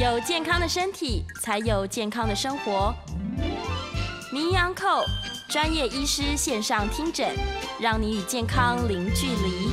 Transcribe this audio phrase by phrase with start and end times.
[0.00, 2.94] 有健康的身体，才有健康的生活。
[4.32, 5.02] 名医安扣
[5.48, 7.34] 专业医师线上听诊，
[7.80, 9.70] 让你与健康零距离。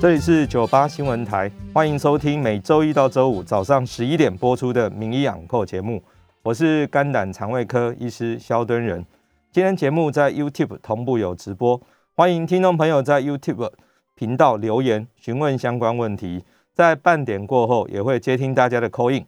[0.00, 6.02] 这里是九八新闻台，欢迎收听每周一到周五早上十一点播出的名医养扣节目。
[6.42, 9.04] 我是肝胆肠胃科医师肖敦仁。
[9.52, 11.78] 今天节目在 YouTube 同步有直播，
[12.14, 13.70] 欢迎听众朋友在 YouTube
[14.14, 16.42] 频道留言询问相关问题。
[16.72, 19.26] 在半点过后也会接听大家的 call in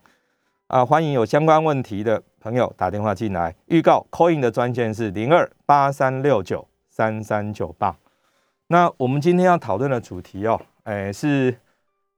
[0.69, 3.55] 啊，欢迎有相关问题的朋友打电话进来。
[3.67, 7.95] 预告 call in 的专线是零二八三六九三三九八。
[8.69, 11.55] 那我们今天要讨论的主题哦，哎，是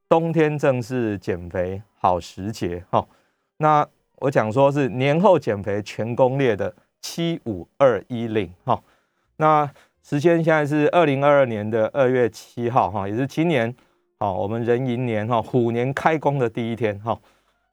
[0.09, 3.05] 冬天正是减肥好时节哈。
[3.57, 3.85] 那
[4.21, 8.81] 我讲说是年后减肥全攻略的七五二一零哈。
[9.39, 9.69] 那
[10.05, 13.75] 时间现在是二零二二年的二月七号哈，也是今年。
[14.19, 17.19] 好，我们壬寅年哈虎年开工的第一天哈，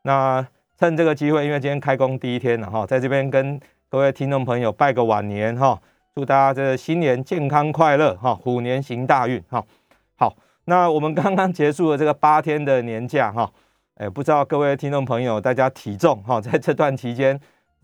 [0.02, 0.46] 那
[0.78, 5.80] 趁这个机会，因为今天开工第一天了哈，在这边跟各位听众朋友拜个晚年哈，
[6.14, 9.64] 祝大家这新年健康快乐哈，虎年行大运哈。
[10.18, 13.50] 好，那我们刚刚结束了这个八天的年假哈，
[13.96, 17.40] 哎，不知道各位听众朋友大家体重哈，在这段期间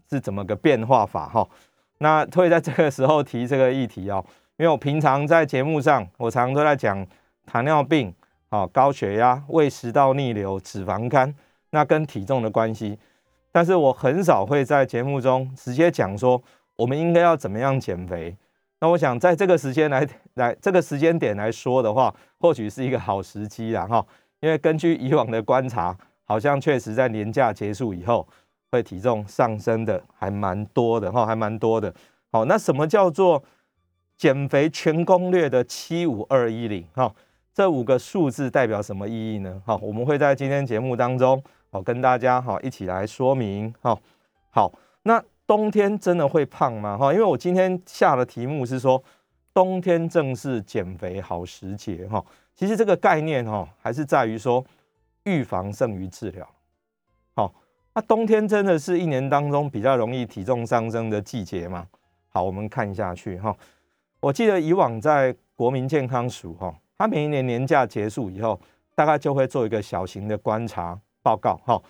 [0.09, 1.47] 是怎么个变化法哈？
[1.99, 4.21] 那会在这个时候提这个议题哦，
[4.57, 7.07] 因为我平常在节目上，我常常都在讲
[7.45, 8.13] 糖尿病。
[8.51, 11.35] 好，高血压、胃食道逆流、脂肪肝，
[11.69, 12.97] 那跟体重的关系。
[13.51, 16.41] 但是我很少会在节目中直接讲说
[16.75, 18.35] 我们应该要怎么样减肥。
[18.79, 24.03] 那我想在这个时间来来这个时间点来说的话，或许是一个好时机啦哈。
[24.39, 28.27] 因为根据以往的观察，好像确实在年假结束以后，
[28.71, 31.93] 会体重上升的还蛮多的哈，还蛮多的。
[32.31, 33.43] 好，那什么叫做
[34.17, 37.13] 减肥全攻略的七五二一零哈？
[37.59, 39.61] 这五个数字代表什么意义呢？
[39.65, 43.75] 好，我们会在今天节目当中，好跟大家好一起来说明。
[43.81, 43.99] 好，
[44.49, 44.71] 好，
[45.03, 46.97] 那冬天真的会胖吗？
[46.97, 49.03] 哈，因为我今天下的题目是说，
[49.53, 52.07] 冬天正是减肥好时节。
[52.07, 52.23] 哈，
[52.55, 54.63] 其实这个概念哈，还是在于说
[55.25, 56.49] 预防胜于治疗。
[57.35, 57.53] 好，
[57.93, 61.85] 那冬天真的是一年当中比较容易体重上升的季节吗？
[62.29, 63.53] 好，我们看下去哈。
[64.21, 66.73] 我记得以往在国民健康署哈。
[66.99, 68.59] 他每一年年假结束以后，
[68.93, 71.81] 大概就会做一个小型的观察报告，哈，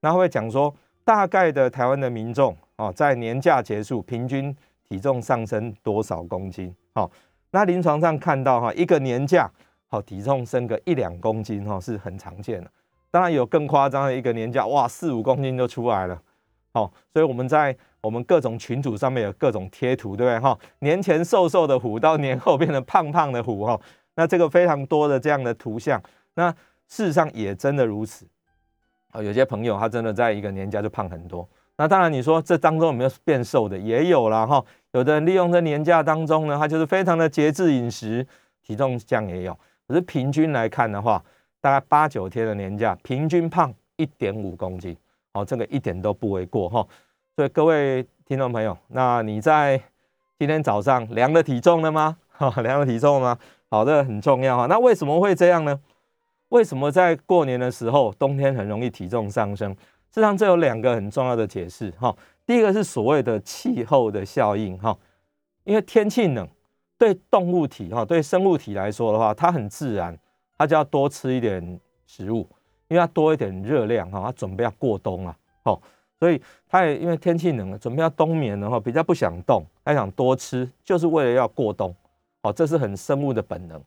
[0.00, 0.74] 然后会讲说
[1.04, 4.56] 大概的台湾的民众哦，在年假结束平均
[4.88, 7.10] 体重上升多少公斤，好，
[7.50, 9.46] 那临床上看到哈，一个年假
[9.88, 12.70] 好体重升个一两公斤哈是很常见的，
[13.10, 16.18] 当然有更夸张的一个年假，哇四五公斤就出来了，
[16.72, 20.58] 好，所以我们在我们各种群组上面有各种贴图，对不对哈？
[20.78, 23.78] 年前瘦瘦的虎到年后变成胖胖的虎哈。
[24.16, 26.02] 那这个非常多的这样的图像，
[26.34, 26.50] 那
[26.88, 28.26] 事实上也真的如此
[29.12, 29.22] 啊。
[29.22, 31.48] 有些朋友他真的在一个年假就胖很多。
[31.76, 34.64] 那当然你说这当中有没有变瘦的，也有了哈。
[34.92, 38.26] 有的人利用这年假当中呢，他就是非常的节制饮食，
[38.62, 39.56] 体重降也有。
[39.86, 41.22] 可是平均来看的话，
[41.60, 44.96] 大概八九天的年假，平均胖一点五公斤，
[45.34, 46.86] 哦，这个一点都不为过哈。
[47.34, 49.78] 所以各位听众朋友，那你在
[50.38, 52.16] 今天早上量了体重了吗？
[52.30, 53.38] 哈， 量了体重了吗？
[53.76, 54.64] 好的，很重要哈。
[54.64, 55.78] 那为什么会这样呢？
[56.48, 59.70] 为什么在过年的时候，冬天很容易体重上升？
[59.70, 62.16] 实际上，这有两个很重要的解释哈。
[62.46, 64.96] 第一个是所谓的气候的效应哈，
[65.64, 66.48] 因为天气冷，
[66.96, 70.18] 对动物体哈，对生物体来说的话，它很自然，
[70.56, 72.48] 它就要多吃一点食物，
[72.88, 75.78] 因为它多一点热量哈，它准备要过冬啊，哦，
[76.18, 81.94] 所以它也因为天气冷，准备要冬眠的话，比较不想动，它想多吃，就是为了要过冬。
[82.46, 83.80] 哦，这是很生物的本能。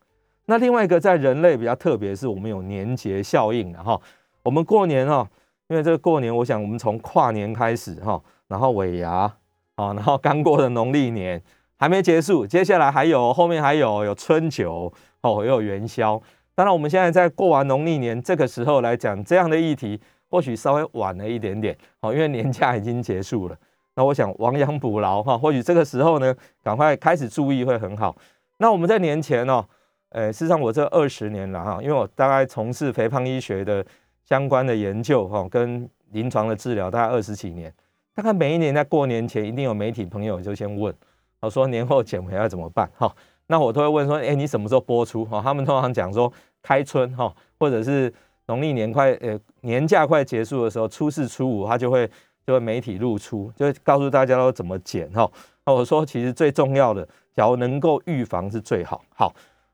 [0.45, 3.99] 那另外一个在人类比较特别，是我们有年节效应的哈。
[4.43, 5.27] 我们过年哈，
[5.67, 9.31] 因为这个过年，我想我们从跨年开始哈，然后尾牙
[9.75, 11.41] 啊，然后刚过的农历年
[11.77, 14.91] 还没结束，接下来还有后面还有有春酒
[15.21, 16.21] 哦，又有元宵。
[16.55, 19.97] 当然，我们现在在过完农历年这个时候来讲这样的议题，
[20.29, 23.55] 或许稍微晚了一点点哦，因为年假已经结束了。
[23.95, 28.15] 那我想亡羊补牢哈，或许这个时候呢，赶快开始注意会很好。
[28.61, 29.65] 那我们在年前哦，
[30.09, 33.83] 呃，事实上我这二十年了哈，因为我大概从事肥胖医学的
[34.25, 37.73] 相关的研究哈，跟临床的治疗大概二十几年，
[38.13, 40.93] 大概每一年在过年前一定有媒体朋友就先问，
[41.39, 43.09] 我说年后减肥要怎么办哈？
[43.47, 45.41] 那我都会问说，哎，你什么时候播出哈？
[45.41, 48.13] 他们通常讲说开春哈，或者是
[48.47, 52.05] 农历年快呃年假快结束的时候，初四初五他就会
[52.45, 55.31] 就会媒体露出，就会告诉大家都怎么减哈。
[55.69, 57.07] 那我说其实最重要的。
[57.35, 59.03] 假如能够预防是最好。
[59.15, 59.31] 好，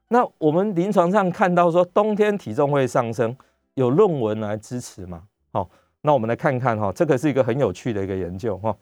[0.10, 3.34] 那我们临床上看到说冬天体重会上升，
[3.76, 5.24] 有论文来支持吗？
[5.54, 5.70] 好，
[6.02, 8.76] 那我们来看看哈，这个是一个很有趣的一个研究哈。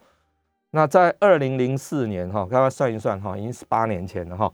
[0.71, 4.51] 那在二零零四年哈，刚刚算一算哈，已经是八年前了哈。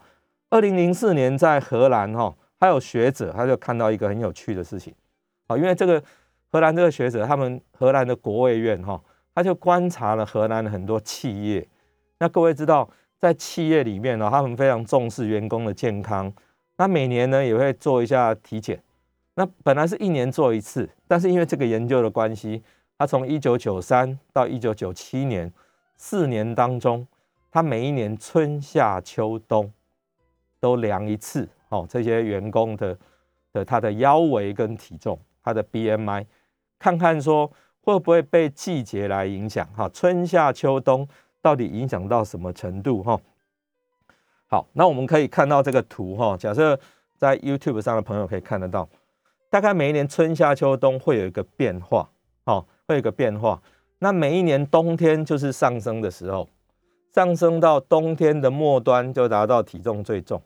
[0.49, 4.93] 二零零四年在荷兰哈，还有学者他就看到一个很有趣的事情，
[5.47, 6.03] 好，因为这个
[6.51, 9.01] 荷兰这个学者，他们荷兰的国卫院哈，
[9.33, 11.65] 他就观察了荷兰的很多企业。
[12.19, 16.31] 那各位知道，在企业里面呢，他们非常重视员工的健康，
[16.77, 18.81] 那每年呢也会做一下体检。
[19.35, 22.61] 那本来是一年做一次，但是因为这个研究的关系，
[22.97, 25.51] 他从一九九三到一九九七年
[25.95, 27.07] 四年当中，
[27.49, 29.71] 他每一年春夏秋冬
[30.59, 32.97] 都量一次，哦，这些员工的
[33.53, 36.25] 的他的腰围跟体重，他的 BMI，
[36.77, 37.49] 看看说
[37.81, 41.07] 会不会被季节来影响，哈，春夏秋冬
[41.41, 43.19] 到底影响到什么程度，哈。
[44.47, 46.79] 好，那我们可以看到这个图，哈，假设
[47.17, 48.87] 在 YouTube 上的朋友可以看得到。
[49.51, 52.09] 大概每一年春夏秋冬会有一个变化，
[52.45, 53.61] 哦，会有一个变化。
[53.97, 56.47] 那每一年冬天就是上升的时候，
[57.13, 60.41] 上升到冬天的末端就达到体重最重，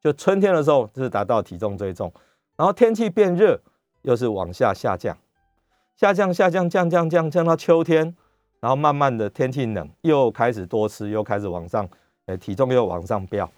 [0.00, 2.12] 就春天的时候就是达到体重最重。
[2.56, 3.60] 然后天气变热，
[4.02, 5.16] 又是往下下降，
[5.94, 8.16] 下降下降降降降降到秋天，
[8.60, 11.88] 然后慢慢的天气冷，又开始多吃，又开始往上，
[12.26, 13.50] 呃，体重又往上飙。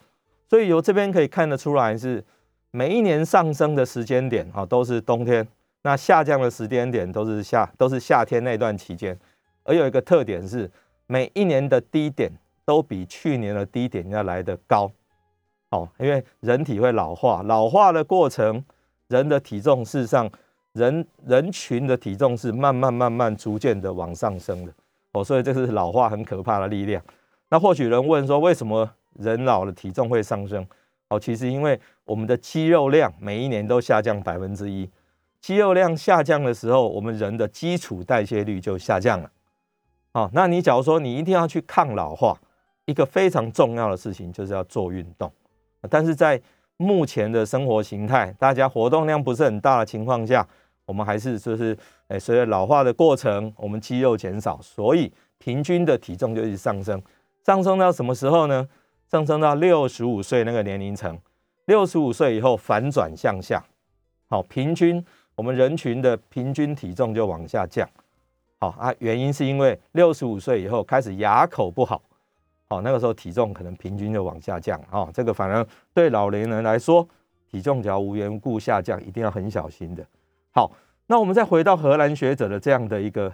[0.48, 2.24] 所以由这边可以看得出来是。
[2.72, 5.44] 每一年上升的时间点啊，都是冬天；
[5.82, 9.18] 那下降的时间点都是夏，都是夏天那段期间。
[9.64, 10.70] 而有一个特点是，
[11.08, 12.30] 每一年的低点
[12.64, 14.88] 都比去年的低点要来得高。
[15.70, 18.64] 哦，因为人体会老化，老化的过程，
[19.08, 20.30] 人的体重事实上，
[20.74, 24.72] 人人群的体重是慢慢慢慢逐渐的往上升的。
[25.12, 27.02] 哦，所以这是老化很可怕的力量。
[27.48, 30.66] 那或许人问说，为什么人老了体重会上升？
[31.08, 34.88] 哦，其实因为我们的肌肉量每一年都下降百分之一，
[35.40, 39.30] 肌肉量下降的时候，我们人的基础代谢率就下降了。
[40.12, 42.38] 哦，那你假如说你一定要去抗老化，
[42.84, 45.32] 一个非常重要的事情就是要做运动。
[45.88, 46.40] 但是在
[46.76, 50.46] 目前的生活形态，大家活动量不是很大的情况下，
[50.90, 51.76] 我们还是就是
[52.08, 57.00] 诶，随着老化的过程，我们肌肉减少，所以平均的体重就一直上升。
[57.46, 58.68] 上升到什么时候呢？
[59.08, 61.16] 上升到六十五岁那个年龄层，
[61.66, 63.64] 六十五岁以后反转向下，
[64.28, 65.04] 好，平均
[65.36, 67.88] 我们人群的平均体重就往下降，
[68.58, 72.02] 好啊，原因是因为六十五岁以后开始牙口不好，
[72.68, 75.64] 好，那个时候体重可能平均就往下降，哦，这个反而
[75.94, 77.08] 对老年人来说，
[77.48, 80.04] 体重只要无缘故下降，一定要很小心的。
[80.52, 80.70] 好，
[81.06, 83.32] 那我们再回到荷兰学者的这样的一个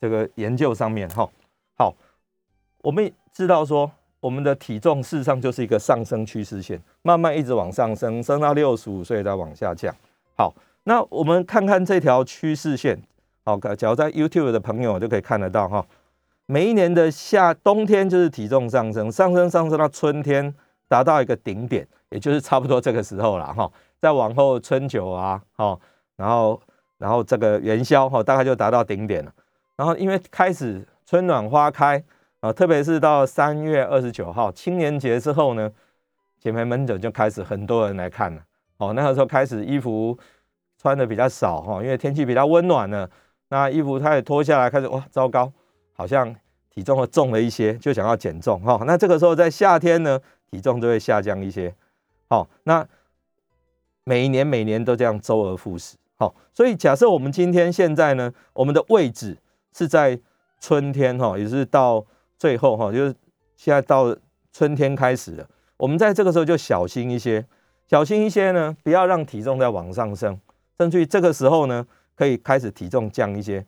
[0.00, 1.28] 这个研究上面，哈，
[1.76, 1.94] 好，
[2.82, 3.90] 我们知道说。
[4.20, 9.94] 我们的体重事实上就是一个上升趋势线，慢慢一直往上升，升到六十五岁再往下降。
[10.36, 10.52] 好，
[10.82, 13.00] 那我们看看这条趋势线。
[13.44, 15.86] 好，假如在 YouTube 的朋友就可以看得到哈，
[16.46, 20.52] 每一年的夏冬天就是体重上升，上升上升到春天
[20.88, 23.70] 达到一个顶点，也就是差不多这个时候了哈。
[24.00, 25.78] 再往后春酒啊，哈，
[26.16, 26.60] 然后
[26.98, 29.32] 然后这个元宵哈，大概就达到顶点了。
[29.76, 32.02] 然后因为开始春暖花开。
[32.40, 35.68] 啊，特别是到三月二十九号青年节之后呢，
[36.38, 38.40] 减肥门诊就开始很多人来看了。
[38.76, 40.16] 哦，那个时候开始衣服
[40.80, 43.10] 穿的比较少哈，因为天气比较温暖了，
[43.48, 45.52] 那衣服它也脱下来，开始哇，糟糕，
[45.94, 46.32] 好像
[46.70, 48.80] 体重会重了一些，就想要减重哈。
[48.86, 51.74] 那这个时候在夏天呢，体重就会下降一些。
[52.28, 52.86] 好，那
[54.08, 55.96] 每一年每年都这样周而复始。
[56.16, 59.36] 好，所以假设我们今天现在呢，我们的位置
[59.76, 60.18] 是在
[60.58, 62.04] 春天哈，也是到。
[62.40, 63.12] 最后哈，就是
[63.56, 64.16] 现在到
[64.52, 65.44] 春天开始了，
[65.76, 67.44] 我们在这个时候就小心一些，
[67.88, 70.38] 小心一些呢，不要让体重再往上升，
[70.78, 71.84] 甚至于这个时候呢，
[72.14, 73.66] 可以开始体重降一些。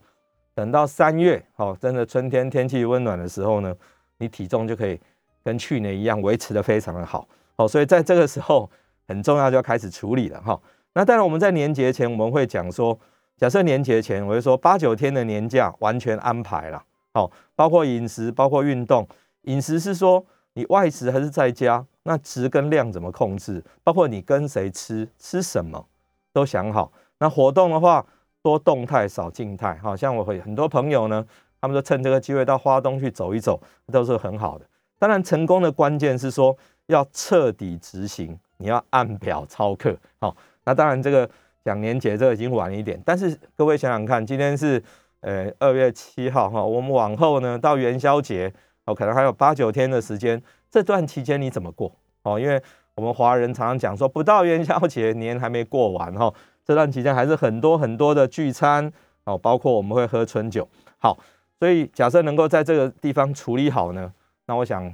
[0.55, 3.75] 等到三月，好，真的春天天气温暖的时候呢，
[4.19, 4.97] 你体重就可以
[5.43, 8.71] 跟去年一样维持的非常的好，好，所以在这个时候
[9.11, 10.59] 很重要就要开始处理了哈。
[10.93, 12.97] 那当然我们在年节前我们会讲说，
[13.37, 16.81] 假设年节前我会说八九天的年假完全安排了。
[17.13, 19.07] 好，包括饮食，包括运动。
[19.43, 23.63] 饮食是说你外食还是在家，那值跟量怎么控制？
[23.83, 25.85] 包括你跟谁吃，吃什么
[26.31, 26.91] 都想好。
[27.19, 28.05] 那活动的话，
[28.41, 29.77] 多动态少静态。
[29.83, 31.25] 好像我会很多朋友呢，
[31.59, 34.65] 他们说趁这个机会到花东去走一走，都是很好的。
[34.97, 36.55] 当然，成功的关键是说
[36.87, 39.97] 要彻底执行，你要按表操课。
[40.19, 41.29] 好，那当然这个
[41.65, 44.81] 讲年节这已经晚一点，但是各位想想看，今天是。
[45.23, 48.51] 呃，二月七号哈，我们往后呢到元宵节
[48.85, 50.41] 哦，可能还有八九天的时间。
[50.71, 52.39] 这段期间你怎么过哦？
[52.39, 52.59] 因为
[52.95, 56.33] 我们华人常常讲说，不到元宵节年还没过完哈，
[56.65, 58.91] 这段期间还是很多很多的聚餐
[59.25, 60.67] 哦，包括我们会喝春酒。
[60.97, 61.15] 好，
[61.59, 64.11] 所以假设能够在这个地方处理好呢，
[64.47, 64.91] 那我想，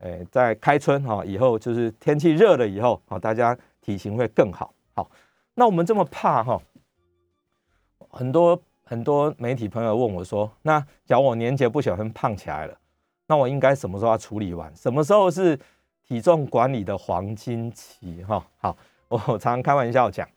[0.00, 4.74] 诶，在开春哈以后，就是天气热了以后，大家体型会更好。
[4.94, 5.10] 好，
[5.54, 6.60] 那我们这么怕哈，
[8.10, 12.76] 很多很多媒体朋友问我说，那假如我年节不小心胖起来了，
[13.26, 14.74] 那我应该什么时候要处理完？
[14.76, 15.58] 什么时候是
[16.06, 18.22] 体重管理的黄金期？
[18.24, 18.76] 哈，好，
[19.08, 20.28] 我常常开玩笑讲，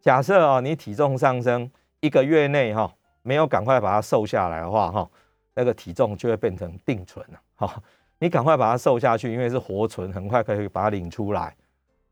[0.00, 1.70] 假设啊，你体重上升
[2.00, 5.10] 一个月内哈，没有赶快把它瘦下来的话哈，
[5.54, 7.40] 那个体重就会变成定存了。
[7.56, 7.82] 哈，
[8.18, 11.54] 你赶快把它瘦下去，因为是活存，很快可以把它领出来，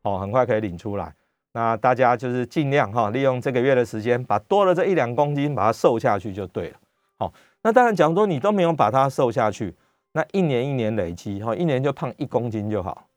[0.03, 1.13] 哦，很快可以领出来。
[1.51, 6.77] 那大家就是尽量哈，利用这个月的时间，把多了这一两公斤把它瘦下去就对了。
[7.17, 7.33] 好，
[7.63, 9.73] 那当然，假如说你都没有把它瘦下去，
[10.11, 13.07] 那一年一年累积哈，一年就胖一公斤就好。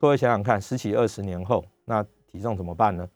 [0.00, 3.08] 各位想想看，十几二十年后，那体重怎么办呢？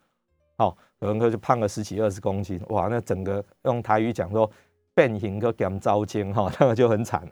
[0.57, 4.49] 好，有人就胖个十几二十公斤，哇，那整个用台语讲说
[4.95, 7.29] 变形个减糟精哈，那个就很惨。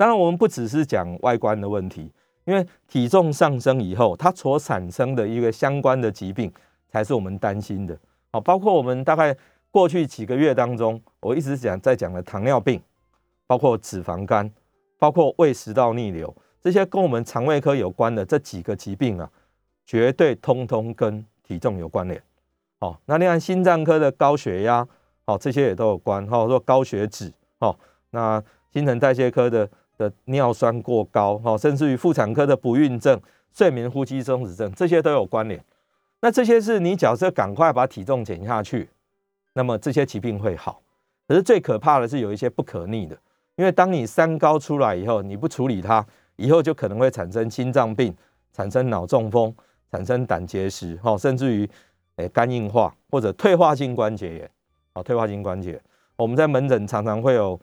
[0.00, 2.10] 当然，我们不只是讲外观的问题，
[2.46, 6.50] 因为体重上升以后，它所产生的一个相关的疾病。
[6.92, 7.96] 才是我们担心的，
[8.32, 9.36] 好，包括我们大概
[9.70, 12.82] 过去几个月当中，我一直讲在讲的糖尿病，
[13.46, 14.50] 包括脂肪肝，
[14.98, 19.30] 包括胃食道逆流，这些跟我们肠胃科有关的这几个疾病啊，
[19.86, 22.20] 绝对通通跟体重有关联。
[22.80, 24.84] 好，那另外心脏科的高血压，
[25.24, 26.26] 好，这些也都有关。
[26.26, 27.78] 哈，说高血脂，好，
[28.10, 28.42] 那
[28.72, 33.20] 新陈代谢科的的尿酸过高，哈，甚至于妇产科的不孕症、
[33.52, 35.62] 睡眠呼吸中止症，这些都有关联。
[36.22, 38.88] 那这些是你假设赶快把体重减下去，
[39.52, 40.80] 那么这些疾病会好。
[41.28, 43.14] 可是最可怕的是有一些不可逆的，
[43.56, 46.04] 因为当你三高出来以后，你不处理它，
[46.36, 48.14] 以后就可能会产生心脏病、
[48.54, 49.54] 产生脑中风、
[49.90, 51.68] 产生胆结石，哈，甚至于
[52.16, 54.50] 诶肝硬化或者退化性关节炎，
[54.94, 55.78] 啊，退化性关节。
[56.16, 57.58] 我们在门诊常常会有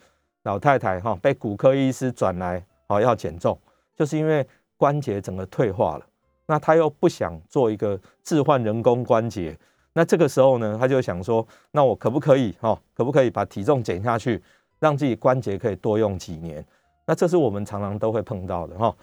[0.47, 3.59] 老太太哈被骨科医师转来，好要减重，
[3.97, 6.05] 就是因为关节整个退化了。
[6.45, 9.53] 那他又不想做一个置换人工关节，
[9.91, 14.41] 那这个时候呢，他就想说，那我可不可以哈，可不可以把体重减下去，
[14.79, 16.65] 让自己关节可以多用几年？
[17.05, 18.95] 那这是我们常常都会碰到的哈。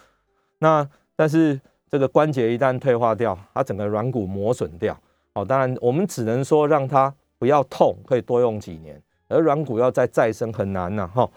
[0.61, 1.61] 那但是
[1.91, 4.99] 这个关节一旦退化掉，它整个软骨磨损掉，
[5.35, 8.99] 哦，当然我们只能说让它不要痛，可以多用几年，
[9.35, 11.29] 而软骨要再再生很难呐哈。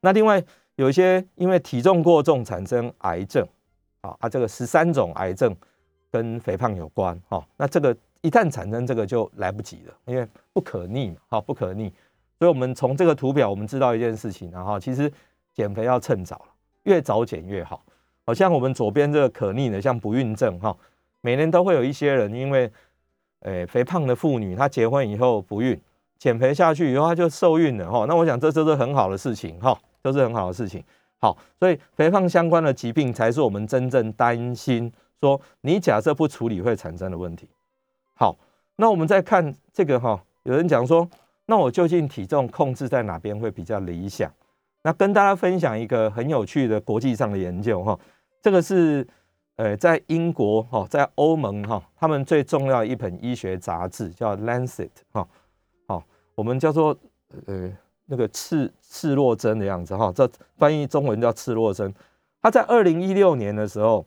[0.00, 0.42] 那另外
[0.76, 3.46] 有一些因为体重过重产生癌症。
[4.02, 5.54] 啊，啊，这个十三种癌症
[6.10, 11.88] 跟肥胖有关，哈，那这个一旦产生这个就来不及了，因为不可逆嘛，哈，不可逆，
[12.40, 15.08] 所以我们从这个图表我们知道一件事情，然后其实
[15.54, 16.44] 减肥要趁早，
[16.82, 17.80] 越早减越好。
[18.26, 20.76] 好像我们左边这个可逆的，像不孕症，哈，
[21.20, 22.68] 每年都会有一些人因为，
[23.42, 25.80] 诶，肥胖的妇女她结婚以后不孕，
[26.22, 30.80] 减肥下去以后他就受孕了，哈，那我想这都是很好的事情，哈，都是很好的事情。
[31.18, 34.92] 好，所以肥胖相关的疾病才是我们真正担心。
[35.20, 37.48] 说你假设不处理会产生的问题。
[38.14, 38.36] 好，
[38.76, 41.10] 那我们再看这个哈，有人讲说，
[41.46, 44.32] 那我究竟体重控制在哪边会比较理想？
[44.84, 47.98] 那跟大家分享一个很有趣的国际上的研究哈，
[48.40, 49.04] 这个是
[49.56, 55.26] 呃在英国哈，在欧盟哈，他们最重要的一本医学杂志叫《Lancet》哈，
[56.34, 56.96] 我们叫做
[57.46, 57.72] 呃。
[58.06, 61.94] 那个赤赤裸针的样子哈，这翻译中文叫赤裸针。
[62.42, 64.04] 他在二零一六年的时候，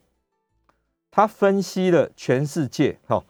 [1.09, 3.23] 他分析了全世界哈，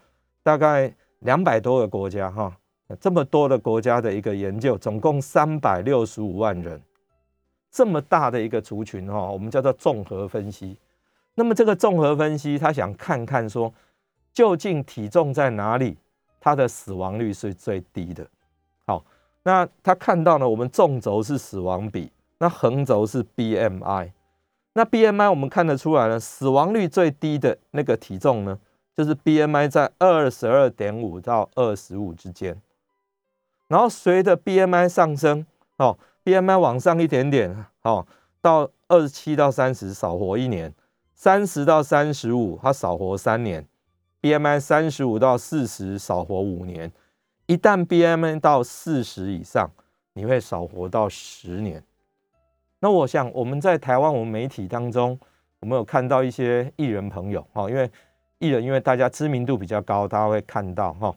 [0.43, 2.57] 大概两百多个国家哈，
[2.99, 6.81] 这么多的国家的一个研究，总共三百六十五万人，
[7.71, 10.77] 这么大的一个族群哈，我们叫做综合分析。
[11.35, 13.73] 那么这个综合分析，他想看看说，
[14.33, 15.95] 究竟体重在哪里，
[16.41, 18.27] 它的死亡率是最低的。
[19.47, 24.11] 那他看到呢，我们纵轴是死亡比，那横轴是 BMI。
[24.73, 28.57] 那 BMI 我们看得出来呢，死亡率最低的那个体重呢，
[28.95, 32.59] 就是 BMI 在二十二点五到二十五之间。
[33.67, 35.45] 然后随着 BMI 上升，
[35.77, 38.03] 哦，BMI 往上一点点，哦，
[38.41, 40.73] 到二十七到三十少活一年，
[41.13, 43.63] 三十到三十五它少活三年
[44.23, 46.91] ，BMI 三十五到四十少活五年。
[47.47, 49.69] 一旦 BMI 到四十以上，
[50.13, 51.83] 你会少活到十年。
[52.79, 55.17] 那我想我们在台湾，我们媒体当中，
[55.59, 57.89] 我们有看到一些艺人朋友哈，因为
[58.39, 61.15] 艺人因为大家知名度比较高，大家会看到哈。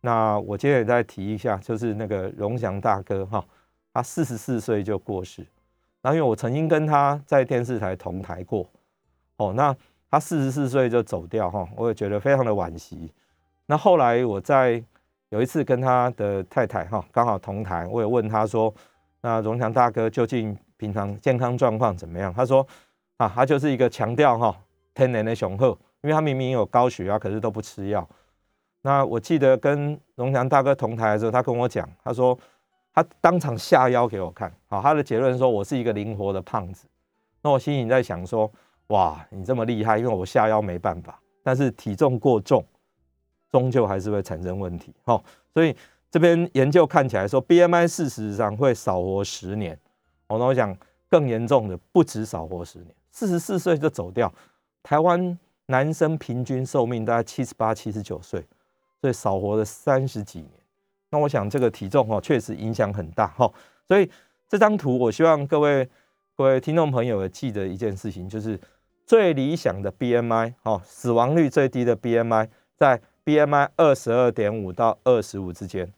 [0.00, 3.44] 那我今天也再提一下，就是那个荣祥大哥哈，
[3.92, 5.46] 他四十四岁就过世。
[6.02, 8.68] 那因为我曾经跟他在电视台同台过，
[9.36, 9.74] 哦，那
[10.10, 13.12] 他四十四岁就走掉哈，我也觉得非常的惋惜。
[13.66, 14.82] 那后来我在
[15.30, 18.72] 有一次跟他的太太哈刚好同台，我也问他说，
[19.20, 22.32] 那荣强大哥究竟平常健康状况怎么样？
[22.32, 22.66] 他说
[23.18, 24.56] 啊，他就是一个强调哈
[24.94, 28.08] 天然的雄厚，因为他明明有高血压，可是都不吃药。
[28.82, 32.38] 那我记得跟荣强大哥同台的时候，他跟我讲，他说
[32.94, 36.86] 他当场下腰给我看，好，他的结论说我是一个灵活的胖子。
[37.42, 38.50] 那我心里在想说，
[38.88, 42.64] 哇，你这么厉害，因为我下腰没办法，但是体重过重，
[43.50, 44.92] 终究还是会产生问题。
[45.04, 45.74] 好，所以
[46.10, 49.78] 这边研究看起来说，BMI 事实上会少活十年。
[50.26, 50.76] 我那我想
[51.08, 54.32] 更严重的不止少活十年，四十四岁就走掉。
[54.82, 58.44] 台湾男生平均寿命大概七十八、七十九岁。
[59.00, 60.50] 所以少活了三十几年，
[61.10, 63.48] 那我想这个体重哦确实影响很大哈。
[63.86, 64.10] 所以
[64.48, 65.88] 这张图我希望各位
[66.34, 68.58] 各位听众朋友记得一件事情，就是
[69.06, 75.92] 最理想的 BMI 哈，死亡率最低的 BMI 在 BMI 二十二点五到二十五之间。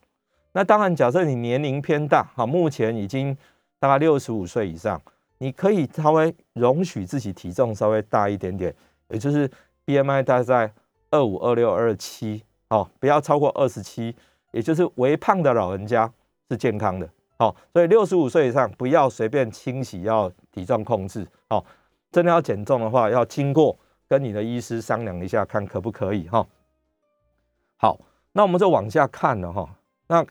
[0.50, 3.36] 那当然，假设你年龄偏大哈，目前已经
[3.78, 5.00] 大概六十五岁以上，
[5.38, 8.74] 你可以稍微容许自己体重稍微大一点点，
[9.10, 9.48] 也就是
[9.86, 10.72] BMI 大概在
[11.12, 12.42] 二五、二六、二七。
[12.70, 14.12] 哦，不要超过二十七，
[14.50, 16.12] 也就是微胖的老人家
[16.50, 17.08] 是健康的。
[17.36, 21.24] 好，所以六十五岁以上不要随便清洗，要体重控制。
[21.48, 21.64] 好，
[22.10, 26.28] 真的要减重的话，要经过跟你的医师商量一下，看可不可以。
[26.28, 26.44] 哈，
[27.82, 27.98] 好，
[28.32, 29.66] 那我们就往下看了哈。
[30.08, 30.22] 那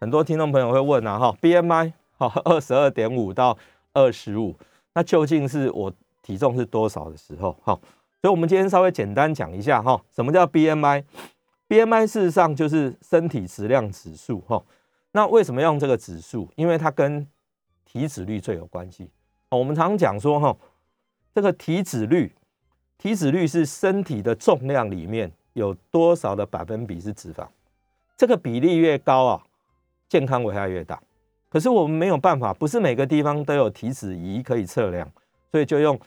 [0.00, 3.56] 很多听众朋友会问啊，哈，BMI 好二十二点五到
[3.92, 4.56] 二十五，
[4.92, 7.56] 那究竟是我体重是多少的时候？
[7.62, 7.76] 好，
[8.20, 14.60] 所以我们今天稍微简单讲一下哈，什么叫 BMI？B M I 事实上就是身体质量指数哈，
[15.12, 16.50] 那为什么用这个指数？
[16.56, 17.24] 因为它跟
[17.84, 19.08] 体脂率最有关系。
[19.50, 20.56] 我们常讲说哈，
[21.32, 22.34] 这个体脂率，
[22.98, 27.46] 体脂率是身体的重量里面有多少的百分比是脂肪，
[28.14, 29.42] 这个比例越高啊，
[30.06, 31.02] 健康危害越大。
[31.48, 35.10] 可是我们没有办法，不是每个地方都有体脂仪可以测量，
[35.50, 35.98] 所以就用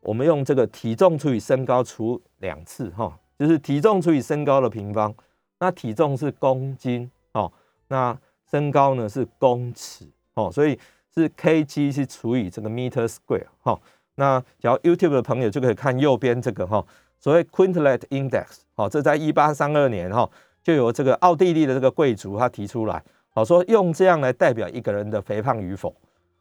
[0.00, 3.14] 我们用这个体重除以身高除两次哈。
[3.38, 5.14] 就是体重除以身高的平方，
[5.58, 7.52] 那体重是公斤哦，
[7.88, 8.18] 那
[8.50, 10.78] 身高呢是公尺哦，所以
[11.14, 13.78] 是 kg 是除以这个 meter square 哈。
[14.14, 16.82] 那只要 YouTube 的朋友就可以看右边这个哈，
[17.20, 20.28] 所谓 Quintlet Index 哦，这在一八三二年哈
[20.62, 25.94] 就有这个奥地利的这个贵族他提出来，好说用这样来代表一个人的肥胖与否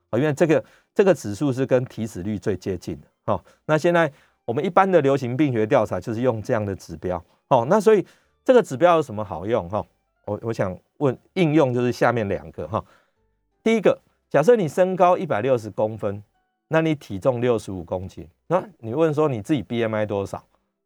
[0.09, 0.63] 啊，因为这个
[0.95, 3.43] 这个指数是跟体脂率最接近的哈。
[3.65, 4.11] 那现在。
[4.45, 8.03] 我们一般的流行病学调查就是用这样的指标，哦，那所以
[8.43, 9.85] 这个指标有什么好用哈？
[10.25, 12.83] 我我想问应用就是下面两个哈。
[13.63, 13.95] 第一个，
[14.27, 16.23] 假设你身高一百六十公分，
[16.69, 20.43] 那你体重六十五公斤，那你问说你自己 BMI 多少？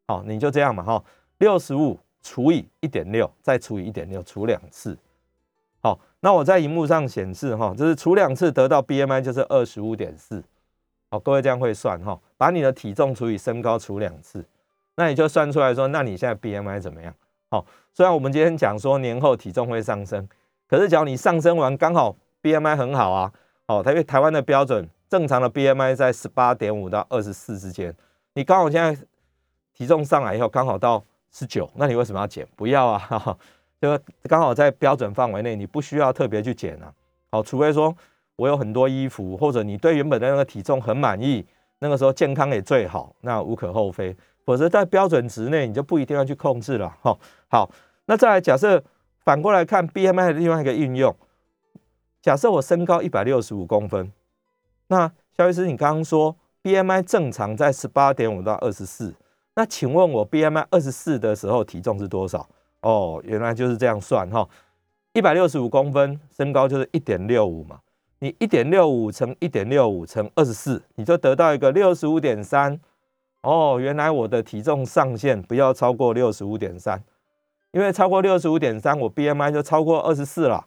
[0.08, 1.04] 好，你就这样嘛哈，
[1.38, 4.98] 六十五除以一点六，再除以一点六，除两次。
[5.82, 10.44] 好，那我在荧幕上显示哈，就是除两次得到 BMI 就是二十五点四。
[11.10, 14.44] 好，各位这样会算哈，把你的体重除以身高除两次，
[14.96, 17.14] 那你就算出来说，那你现在 BMI 怎么样？
[17.50, 20.28] 好，虽然我们今天讲说年后体重会上升，
[20.68, 23.32] 可是只要你上升完刚好 BMI 很好啊，
[23.68, 27.96] 哦，因为台湾的标准正常的 BMI 在十八点五到二十四之间，
[28.34, 29.00] 你刚好现在
[29.84, 32.48] 体重上来以后刚好到十九，那你为什么要减？
[32.56, 33.38] 不要啊，哈 哈
[33.82, 36.94] 就刚好在标准范围内，你不需要特别去减啊。
[37.32, 37.94] 好，除非说。
[38.36, 41.46] 我有很多衣服，或者你对原本的那个体重很满意，
[41.78, 44.14] 那个时候健康也最好，那无可厚非。
[44.44, 46.90] 否则在标准值内，你就不一定要去控制了。
[47.04, 47.16] 哈，
[47.48, 47.70] 好，
[48.08, 48.84] 那再来假设
[49.24, 51.16] 反过来看 BMI 的另外一个运用，
[52.24, 54.12] 假设我身高一百六十五公分，
[54.88, 59.14] 那肖医师，你刚刚说 BMI 正常在十八点五到二十四，
[59.56, 62.48] 那请问我 BMI 二十四的时候体重是多少？
[62.82, 64.48] 哦，原来就是这样算哈，
[65.14, 67.80] 一百六十五公分身高就是一点六五嘛。
[68.20, 72.80] 你一点六五乘一点六五乘二十四，你就得到一个六十五点三。
[73.42, 77.04] 哦，原来我的体重上限不要超过六十五点三，
[77.72, 80.66] 因为超过六十五点三，我 BMI 就超过二十四了。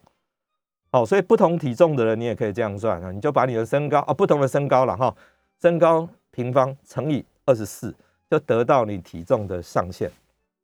[0.93, 5.15] 哦，所以不同体重的人，你也可以这样算啊，你就把你的身高啊，不同的身高了哈，
[5.61, 7.95] 身高平方乘以二十四，
[8.31, 10.11] 就得到你体重的上限。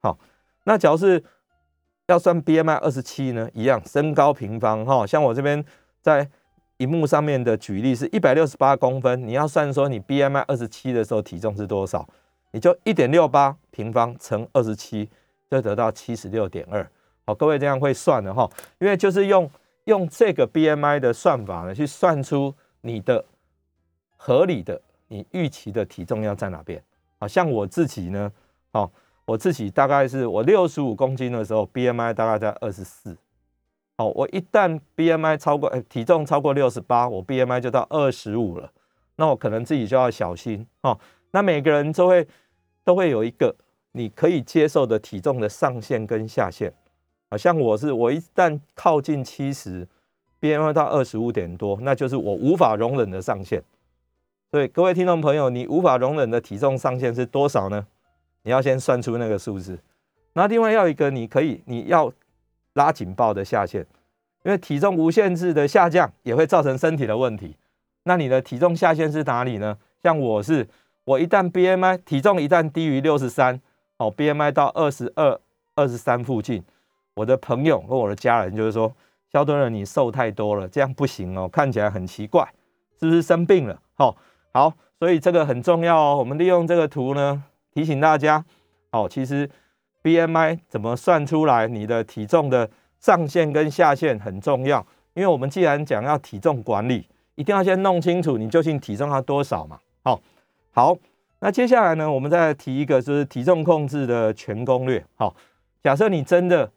[0.01, 0.18] 好，
[0.64, 1.22] 那假如是
[2.07, 5.64] 要算 BMI 二十七呢，一样，身高平方哈，像我这边
[6.01, 6.31] 在。
[6.79, 12.05] 荧幕上面的举例是一百六十八公分，你要算说你 BMI 二十七的时候体重是多少，
[12.51, 15.09] 你就一点六八平方乘二十七，
[15.48, 16.85] 就得到七十六点二。
[17.25, 19.48] 好，各位这样会算的哈，因为就是用
[19.85, 23.25] 用这个 BMI 的算法呢，去算出你的
[24.16, 26.83] 合理的、你预期的体重要在哪边。
[27.23, 28.33] 好像我自己呢，
[28.73, 28.91] 好，
[29.25, 33.17] 我自己大概是我六十五公斤的时候，BMI 大概在二十四。
[33.97, 38.69] 好，我一旦 BMI 超过，体重超过六十八，我 BMI 就到二十五了。
[39.15, 40.99] 那我可能自己就要小心哦。
[41.31, 42.27] 那每个人都会
[42.83, 43.55] 都会有一个
[43.93, 46.75] 你可以接受的体重的上限跟下限。
[47.29, 49.87] 啊，像我是，我一旦靠近七十
[50.41, 53.63] ，BMI 到二十五点多，那就是我无法容忍的上限。
[54.53, 57.87] 所以各位听众朋友，你无法容忍的体重上限是多少呢？
[58.43, 59.79] 你要先算出那个数字。
[60.35, 62.12] 那另外要一个你可以你要
[62.75, 63.81] 拉警报的下限，
[64.45, 67.57] 因为体重无限制的下降也会造成身体的问题。
[68.03, 69.79] 那你的体重下限是哪里呢？
[70.03, 70.69] 像我是，
[71.05, 73.59] 我一旦 BMI 体重一旦低于六十三，
[73.97, 75.41] 哦，BMI 到二十二、
[75.75, 76.62] 二十三附近，
[77.15, 78.95] 我的朋友和我的家人就是说，
[79.33, 82.47] 肖敦仁你瘦太多了，这样不行哦，看起来很奇怪，
[83.01, 83.81] 是不是生病了？
[83.97, 84.15] 哦，
[84.53, 86.17] 好，所以这个很重要哦。
[86.17, 87.43] 我们利用这个图呢，
[87.75, 88.45] 提醒大家，
[88.91, 89.49] 哦，其实
[90.03, 97.07] BMI 怎么算出来你的体重的上限跟下限很重要，因为我们既然讲要体重管理。
[97.35, 99.79] 一定要先弄清楚你究竟体重要多少嘛？
[100.05, 100.21] 好，
[100.71, 100.95] 好，
[101.41, 105.03] 那接下来呢，我们再提一个就是体重控制的全攻略。
[105.15, 105.35] 好，
[105.83, 106.71] 假设你真的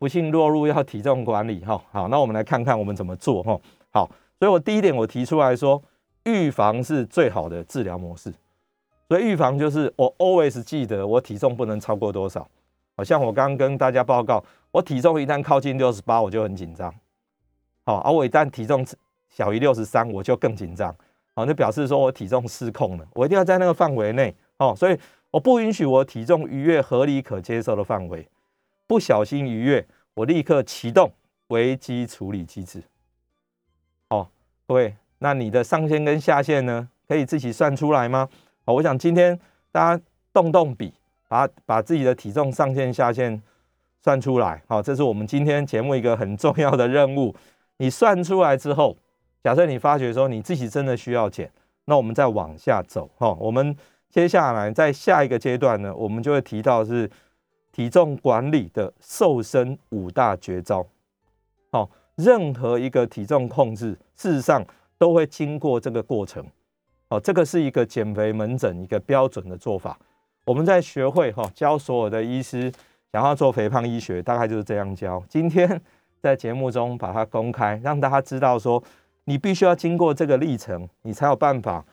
[0.00, 3.56] 不幸落入要体重管理，哈，好，那我们来看看我们怎么做，哈。
[3.92, 5.80] 好，所以我第一点我提出来说，
[6.24, 8.32] 预防是最好的治疗模式。
[9.08, 12.48] 所以预防就是我 always 记得我体重不能超过多少。
[12.96, 16.94] 好像我刚刚跟大家报告，我体重一旦靠近六十八，我就很紧张。
[17.86, 18.86] 好，而我一旦体重
[19.30, 20.94] 小于六十三，我就更紧张，
[21.34, 24.98] 好，那表示说我体重失控了，我一定要在那个范围内，哦，所以
[25.30, 28.28] 我不允许我体重逾越合理可接受的范围，
[28.86, 31.10] 不小心逾越，我立刻启动
[31.48, 32.82] 危机处理机制，
[34.08, 34.28] 哦，
[34.66, 38.28] 各位，那你的上限跟下限呢，可以自己算出来吗？
[38.66, 39.38] 好，我想今天
[39.72, 40.02] 大家
[40.32, 40.92] 动动笔，
[41.28, 43.40] 把把自己的体重上限下限
[44.02, 47.34] 算出来，好，这是我们今天节目一个很重要的任务，
[47.76, 48.96] 你算出来之后。
[49.42, 51.50] 假设你发觉说你自己真的需要减，
[51.86, 53.32] 那我们再往下走哈。
[53.40, 53.74] 我们
[54.10, 57.10] 接下来在下一个阶段呢，我们就会提到是
[57.72, 60.86] 体重管理的瘦身五大绝招。
[61.72, 64.62] 好，任何一个体重控制，事实上
[65.00, 66.44] 都会经过这个过程。
[67.08, 69.98] 好，这个是一个减肥门诊一个标准的做法。
[70.44, 72.70] 我们在学会哈教所有的医师
[73.10, 75.20] 想要做肥胖医学，大概就是这样教。
[75.28, 75.80] 今天
[76.20, 78.80] 在节目中把它公开，让大家知道说。
[79.24, 81.84] 你必须要经过这个历程，你才有办法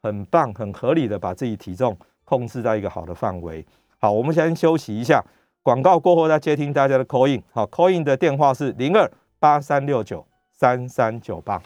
[0.00, 3.66] 很棒、很合理的把自己体重控制在一个好的范围。
[3.98, 5.24] 好，我们先休息一下，
[5.62, 7.42] 广告过后再接听大家的 call in。
[7.50, 11.60] 好，call in 的电话是零二八三六九三三九八。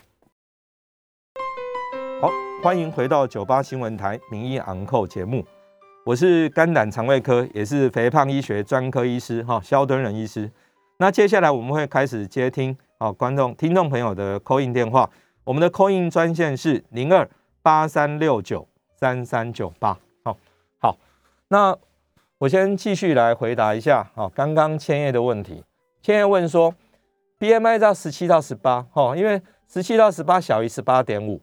[2.61, 5.44] 欢迎回到九八新闻台名医昂扣节目，
[6.05, 10.51] 我是肝胆肠胃科，也是肥胖医学专科医师哈肖敦仁医师。
[10.97, 12.77] 那接下来我们会开始接听。
[12.99, 15.09] 好，观众、听众朋友的 call in 电话，
[15.44, 17.29] 我们的 call in 专线是零二
[17.62, 18.66] 八三六九
[18.97, 19.97] 三三九八。
[20.25, 20.37] 好，
[20.79, 20.99] 好，
[21.47, 21.77] 那
[22.38, 24.11] 我先继续来回答一下。
[24.16, 25.62] 好，刚刚千叶的问题，
[26.03, 26.75] 千叶问说
[27.38, 31.40] ，BMI 到十七到十八，哈，因为十七到十八小于十八点五。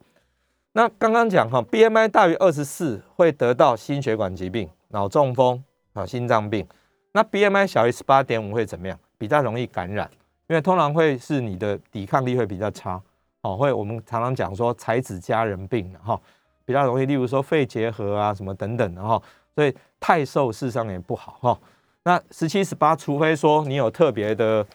[0.77, 6.67] 那刚刚讲哈，BMI 大于二十四会得到心血管疾病、脑中风啊、心脏病。
[7.13, 8.99] 那 BMI 小于十八点五会怎么样？
[9.17, 10.11] 比较容易感染。
[10.47, 13.01] 因为通常会是你的抵抗力会比较差，
[13.39, 16.19] 哦，会我们常常讲说才子佳人病哈，
[16.65, 19.19] 比较容易，例如说肺结核啊什么等等的哈，
[19.55, 21.57] 所以太瘦事实上也不好哈。
[22.03, 24.67] 那十七十八，除非说你有特别的、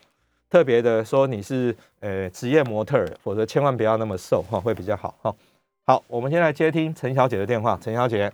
[0.49, 5.35] 特别的说你是呃职业模特，否则千万不要那么瘦哈，会比较好哈。
[5.91, 8.31] 好，我们先来接听陈小姐的电话，陈小姐。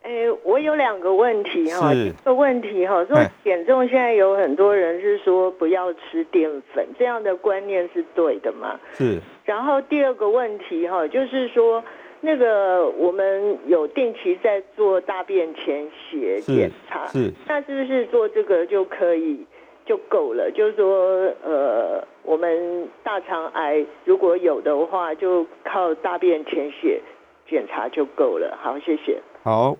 [0.00, 0.10] 哎，
[0.42, 1.92] 我有两个问题哈。
[1.92, 8.80] 一个问题哈，说减重现在有很多人是说不要吃淀粉，这样的观念是对的吗？
[8.94, 9.20] 是。
[9.44, 11.84] 然后第二个问题哈，就是说
[12.22, 17.30] 那个我们有定期在做大便潜血检查，是。
[17.46, 19.46] 那是不是做这个就可以
[19.84, 20.50] 就够了？
[20.52, 27.02] 就是说呃，我们大肠癌如果有的话，就靠大便潜血
[27.48, 28.54] 检查就够了。
[28.62, 29.18] 好，谢谢。
[29.42, 29.74] 好。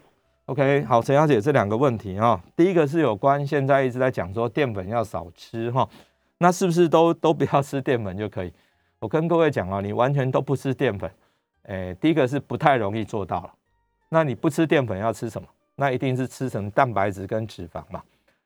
[0.47, 5.87] OK，好，陈小姐，这两个问题哈，第一个是有关现在一直在讲说淀粉要少吃哈，
[6.39, 8.51] 那是不是都都不要吃淀粉就可以？
[8.99, 11.11] 我跟各位讲啊，你完全都不吃淀粉，
[11.65, 13.53] 诶，第一个是不太容易做到了。
[14.09, 15.47] 那你不吃淀粉要吃什么？
[15.77, 18.03] 那一定是吃成蛋白质跟脂肪嘛。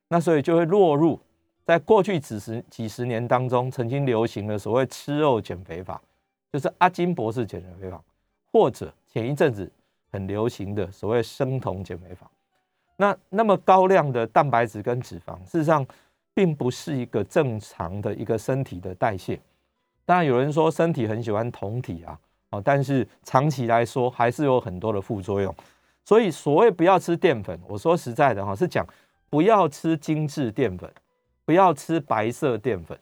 [0.09, 1.21] 那所以就会落入
[1.65, 6.01] 在过去几十几十年当中曾经流行的所谓吃肉减肥法，
[6.53, 8.03] 就是阿金博士减肥法，
[8.53, 9.71] 或者前一阵子。
[10.15, 12.31] 很流行的所谓生酮减肥法，
[12.97, 15.87] 那那么高量的蛋白质跟脂肪，事实上
[16.35, 19.41] 并不是一个正常的一个身体的代谢。
[20.05, 22.21] 当然有人说身体很喜欢酮体啊，
[22.51, 25.55] 哦，但是长期来说还是有很多的副作用。
[26.05, 28.87] 所以所谓不要吃淀粉，我说实在的哈，是讲
[29.31, 30.93] 不要吃精致淀粉，
[31.45, 32.99] 不要吃白色淀粉。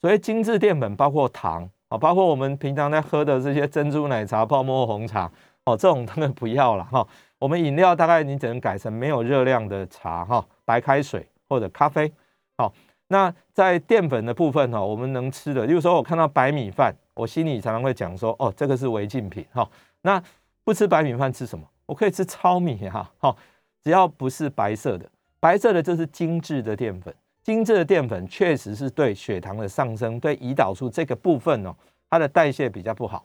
[0.00, 5.30] 所谓精致淀粉包括糖啊，包括我们平常在喝的这些珍珠奶茶、泡沫红茶
[5.64, 7.06] 哦，这种当然不要了哈。
[7.38, 12.12] 我们饮料大概你只能改成没有热量的茶哈，白开水或者咖啡。
[12.56, 12.72] 好，
[13.08, 19.68] 那在淀粉的部分哈，我们能吃的，例如说我看到白米饭，我心里常常会讲说，哦，这个是违禁品哈。
[20.02, 20.22] 那
[20.64, 21.64] 不吃白米饭吃什么？
[21.86, 23.36] 我可以吃糙米哈，好，
[23.84, 25.08] 只要不是白色的，
[25.38, 27.14] 白色的就是精致的淀粉。
[27.42, 31.74] 精致的淀粉确实是对血糖的上升、对胰岛素这个部分哦，
[32.08, 33.24] 它的代谢比较不好。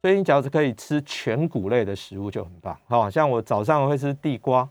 [0.00, 4.68] 所以你只要是可以吃全谷类的食物就很棒，好，像我早上会吃地瓜，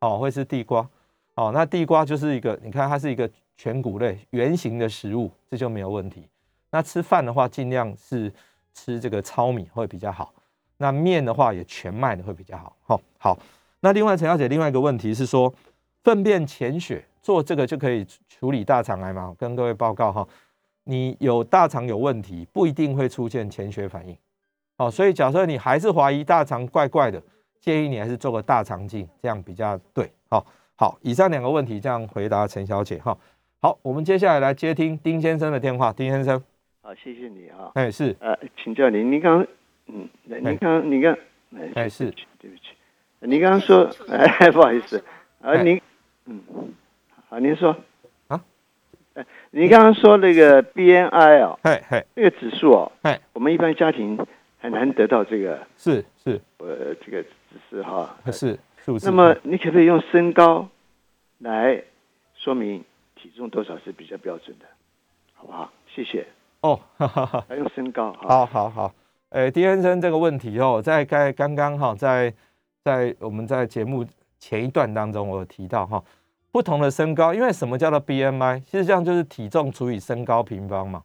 [0.00, 0.88] 哦，会吃地瓜，
[1.36, 6.28] 哦，那地瓜就是一个，你看它是一个全谷类圆形的食物，这就没有问题。
[6.70, 8.32] 那吃饭的话，尽量是
[8.74, 10.34] 吃这个糙米会比较好。
[10.78, 13.38] 那面的话也全麦的会比较好，好，好。
[13.80, 15.54] 那另外陈小姐另外一个问题是说，
[16.02, 19.36] 粪便潜血做这个就可以处理大肠癌嘛？
[19.38, 20.26] 跟各位报告哈，
[20.84, 24.16] 你有大肠有问题，不一定会出现潜血反应，
[24.78, 27.22] 哦，所以假设你还是怀疑大肠怪怪的，
[27.60, 30.98] 建议你还是做个大肠镜，这样比较对，好，好。
[31.02, 33.14] 以上两个问题这样回答陈小姐哈，
[33.60, 36.42] 好，我们接下来来接听丁先生的电话，丁先生，
[36.80, 39.46] 好，谢谢你啊，哎是，呃，请教您，您刚。
[39.88, 41.14] 嗯，您刚你刚，
[41.74, 42.62] 哎是，对不起，
[43.20, 45.04] 您刚刚说，哎不好意思，
[45.42, 45.78] 啊您，
[46.24, 46.40] 嗯，
[47.30, 47.76] 好您说，
[48.28, 48.42] 啊，
[49.12, 54.18] 哎你刚刚说那个 BNI 哦，嘿嘿，那个指数哦，哎，我们一般家庭
[54.58, 57.28] 很难得到这个，是是，呃这个指
[57.68, 59.04] 示哈，是数字。
[59.04, 60.66] 那么你可不可以用身高
[61.40, 61.82] 来
[62.34, 62.82] 说明
[63.14, 64.64] 体重多少是比较标准的，
[65.34, 65.70] 好不好？
[65.86, 66.26] 谢谢。
[66.62, 68.94] 哦，哈哈哈，还用身高，好好好。
[69.30, 72.32] 诶，狄先生这个问题哦，在该刚刚哈，在
[72.82, 74.02] 在我们在节目
[74.38, 76.02] 前一段当中，我有提到哈，
[76.50, 78.62] 不同的身高，因为什么叫做 BMI？
[78.64, 81.02] 其实这样就是体重除以身高平方嘛。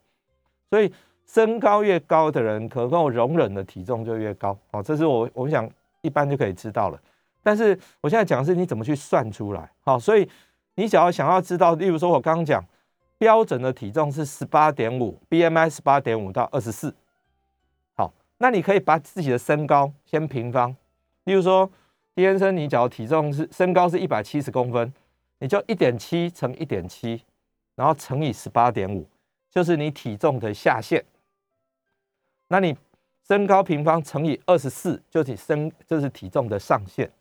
[0.69, 0.91] 所以
[1.25, 4.57] 身高越高的人，可能容忍的体重就越高。
[4.71, 5.69] 哦，这是我我想
[6.01, 6.99] 一般就可以知道了。
[7.43, 9.69] 但是我现在讲的是你怎么去算出来。
[9.81, 10.27] 好，所以
[10.75, 12.63] 你只要想要知道，例如说我刚刚讲
[13.17, 16.93] 标准的体重是十八点五，BMI 十八点五到二十四。
[17.95, 20.75] 好那你可以把自己的身高先平方，
[21.25, 21.69] 例如说，
[22.15, 24.91] 狄先生，你只要体重是身高是一百七十公分，
[25.43, 27.21] 你就一点七乘一点七，
[27.75, 29.05] 然后乘以十八点五，
[29.51, 31.03] 就是你体重的下限。
[32.47, 32.73] 那你
[33.27, 37.11] 身高平方乘以二十四，就是身就是体重的上限。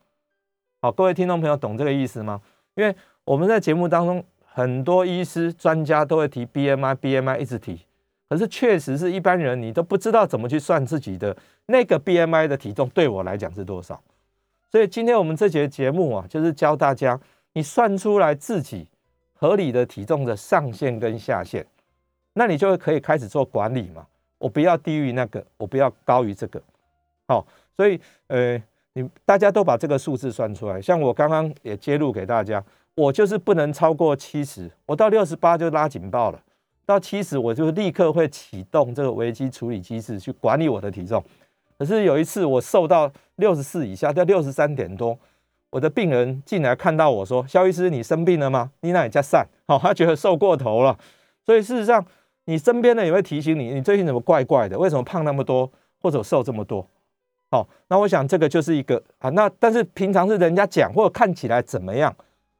[0.80, 2.40] 好，各位听众朋友懂这个意思吗？
[2.76, 7.80] 因为我们在节目当中，很多医师专家都会提 BMI，BMI 一直提。
[8.28, 14.00] 可是确实是一般人，你都不知道怎么去算自己的那个 BMI 的体重，对我来讲是多少。
[14.70, 17.20] 所以今天我们这节节目啊，就是教大家，
[17.54, 18.86] 你算出来自己
[19.34, 21.66] 合理的体重的上限跟下限，
[22.34, 24.06] 那你就可以开始做管理嘛。
[24.38, 26.60] 我不要低于那个，我不要高于这个。
[27.28, 28.60] 好，所以呃，
[28.94, 30.80] 你大家都把这个数字算出来。
[30.80, 32.62] 像我刚刚也揭露给大家，
[32.94, 36.42] 我就是不能超过七十，我到六十八就拉警报了。
[36.84, 41.22] 到七十，我就立刻会启动这个危机处理机制去管理我的体重。
[41.78, 45.16] 可是有一次，我瘦到六十四以下，到六十三点多，
[45.72, 48.70] 我的病人进来看到我说：“肖医师，你生病了吗？
[48.80, 50.98] 你那里加散？”好，他觉得瘦过头了。
[51.46, 52.04] 所以事实上，
[52.44, 54.78] 你身边的也会提醒你：“你最近怎么怪怪的？
[54.78, 55.70] 为什么胖那么多，
[56.02, 56.86] 或者瘦这么多？”
[57.50, 59.30] 好，那我想这个就是一个啊。
[59.30, 62.14] 那但是平常是人家讲或者看起来怎么样？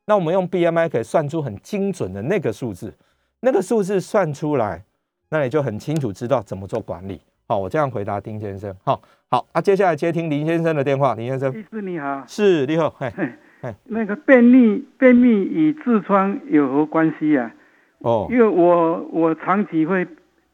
[0.07, 2.95] 那我们用 BMI 可以算出很精准的那个数字。
[3.41, 4.83] 那个数字算出来，
[5.29, 7.21] 那你就很清楚知道怎么做管理。
[7.53, 8.75] 好，我这样回答丁先生。
[8.83, 8.99] 好，
[9.31, 11.15] 好，啊，接下来接听林先生的电话。
[11.15, 13.13] 林先生，医师你好，是你好，嘿，
[13.61, 17.53] 嘿，那个便秘，便秘与痔疮有何关系啊？
[17.99, 20.09] 哦，因为我我长期会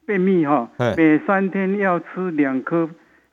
[0.06, 2.90] 便秘哈，每三天要吃两颗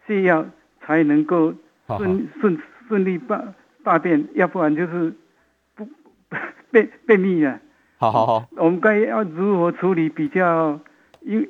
[0.07, 0.45] 泻药
[0.85, 1.51] 才能够
[1.87, 3.43] 顺顺顺利大
[3.83, 5.11] 大便，要不然就是
[5.73, 5.87] 不
[6.69, 7.59] 便便秘啊。
[7.97, 10.79] 好好好，我们该要如何处理比较，
[11.21, 11.49] 因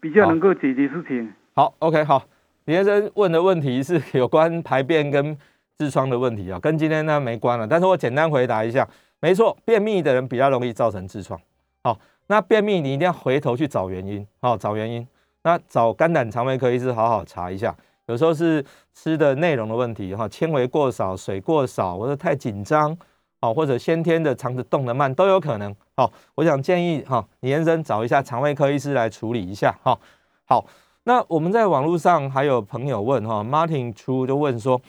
[0.00, 1.32] 比较能够解决事情。
[1.54, 2.22] 好，OK，好，
[2.64, 5.36] 李先生问的问题是 有关排便跟
[5.78, 7.66] 痔疮的问题啊，跟今天呢没关了。
[7.66, 8.86] 但是我简单回答一下，
[9.20, 11.40] 没错，便秘的人比较容易造成痔疮。
[11.82, 15.06] 好，那便秘你一定要回头去找原因，好，找原因。
[15.42, 17.74] 那找肝胆肠胃科医师好好查一下，
[18.06, 18.62] 有时候是
[18.92, 22.94] 吃的内容的问题哈，纤维过少、水过少，或者太紧张，
[23.40, 25.74] 好，或者先天的肠子动得慢都有可能。
[25.96, 29.98] 好，我想建议哈，李先生找一下肠胃科医师来处理一下哈。
[30.44, 30.64] 好，
[31.04, 34.80] 那我们在网络上还有朋友问哈，Martin 出就问说，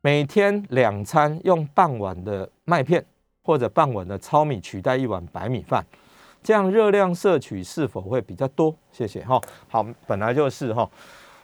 [0.00, 3.04] 每天两餐用半碗的麦片
[3.42, 5.84] 或者半碗的糙米取代一碗白米饭，
[6.42, 8.74] 这样热量摄取是否会比较多？
[8.90, 9.38] 谢谢哈。
[9.68, 10.88] 好，本来就是哈。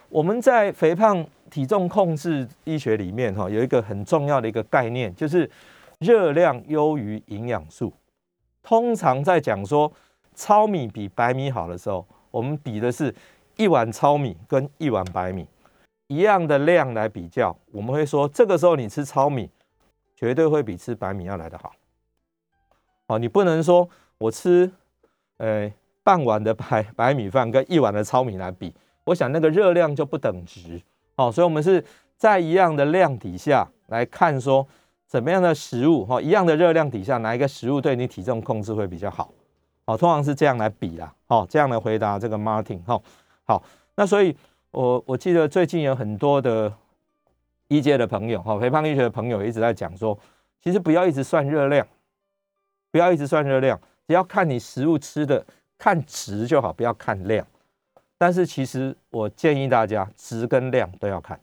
[0.09, 5.49] 我们在肥胖体重控制医学里面，哈，有一个很重要的一个概念，就是
[6.03, 7.93] 热量优于营养素。
[8.61, 9.91] 通常在讲说
[10.35, 13.13] 糙米比白米好的时候，我们比的是
[13.57, 15.47] 一碗糙米跟一碗白米
[16.07, 19.49] 一样的量来比较，我们会说这个时候你吃糙米
[20.15, 21.73] 绝对会比吃白米要来得好。
[23.07, 24.71] 哦，你不能说我吃
[25.37, 25.71] 呃
[26.03, 28.73] 半碗的白白米饭跟一碗的糙米来比。
[29.05, 30.81] 我想那个热量就不等值，
[31.15, 31.83] 哦，所以我们是
[32.15, 34.65] 在一样的量底下来看说
[35.13, 39.31] 怎么样的食物，哈，一样的热量底下哪一个食物对你体重控制会比较好，
[39.85, 42.99] 哦，通常是这样来比啦，哦，这样来回答这个 Martin，哈，
[43.43, 43.63] 好，
[43.95, 44.35] 那所以
[44.71, 46.73] 我我记得最近有很多的
[47.67, 50.17] 医界的朋友，哈，肥胖医学的朋友一直在讲说，
[50.63, 51.87] 其实不要一直算热量，
[52.89, 55.45] 不要一直算热量，只要看你食物吃的
[55.77, 57.45] 看值就好，不要看量。
[58.17, 61.39] 但是其实我建议大家值跟量都要看，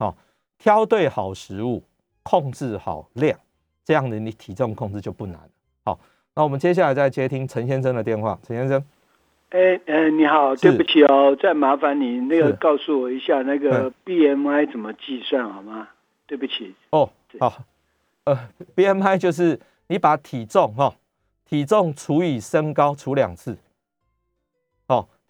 [0.00, 0.14] 哦，
[0.58, 1.82] 挑对好食物，
[2.22, 3.38] 控制好量，
[3.84, 5.48] 这样的你体重控制就不难了。
[5.84, 6.00] 好，
[6.34, 8.38] 那我们接下来再接听陈先生的电话。
[8.42, 8.82] 陈先生，
[9.50, 15.88] 哎，呃，你好，对不起哦，再麻烦你那个告诉我一下那个 BMI 怎么计算好吗？
[16.26, 16.74] 对不起。
[16.90, 17.64] 哦，好，
[18.24, 20.94] 呃，BMI 就是你把体重哈，
[21.44, 23.56] 体重除以身高除两次。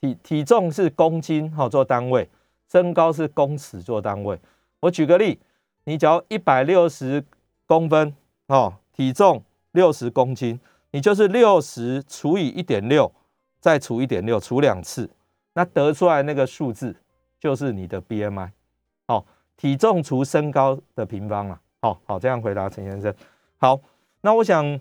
[0.00, 2.26] 体体重是公斤哈做单位，
[2.72, 4.38] 身高是公尺做单位。
[4.80, 5.38] 我举个例，
[5.84, 7.24] 你只要一百六十
[7.66, 8.14] 公分
[8.46, 13.12] 哦，体重六十公斤，你就是六十除以一点六，
[13.60, 15.10] 再除一点六，除两次，
[15.54, 16.96] 那得出来那个数字
[17.38, 18.50] 就是你的 BMI。
[19.06, 19.24] 好，
[19.56, 21.60] 体重除身高的平方啊。
[21.80, 23.14] 好好，这样回答陈先生。
[23.56, 23.80] 好，
[24.20, 24.80] 那我想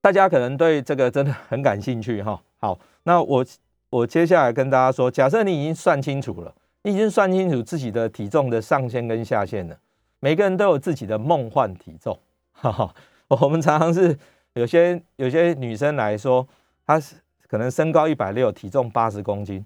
[0.00, 2.42] 大家可能对这个真的很感兴趣哈。
[2.58, 3.44] 好，那我。
[3.90, 9.78] 我接下来跟大家说，假设你已经算清楚了，你已经算清楚自己的体重的上限跟下限了。
[10.20, 12.18] 每个人都有自己的梦幻体重，
[12.52, 12.94] 哈哈。
[13.28, 14.18] 我们常常是
[14.54, 16.46] 有些有些女生来说，
[16.86, 17.14] 她是
[17.46, 19.64] 可能身高一百六，体重八十公斤。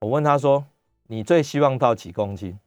[0.00, 0.64] 我问她说
[1.08, 2.58] ：“你最希望到几公斤？”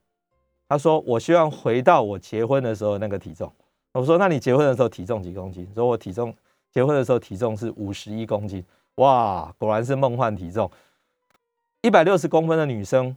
[0.70, 3.52] 她说：“我希望回到我结婚的时候那个体重。”
[3.94, 6.34] 我说：“那你结婚的时候体重几公斤？”说：“我体重
[6.72, 8.64] 结婚的时候体重是五十一公斤。”
[8.96, 10.70] 哇，果然是梦幻体重，
[11.82, 13.16] 一百六十公分的女生，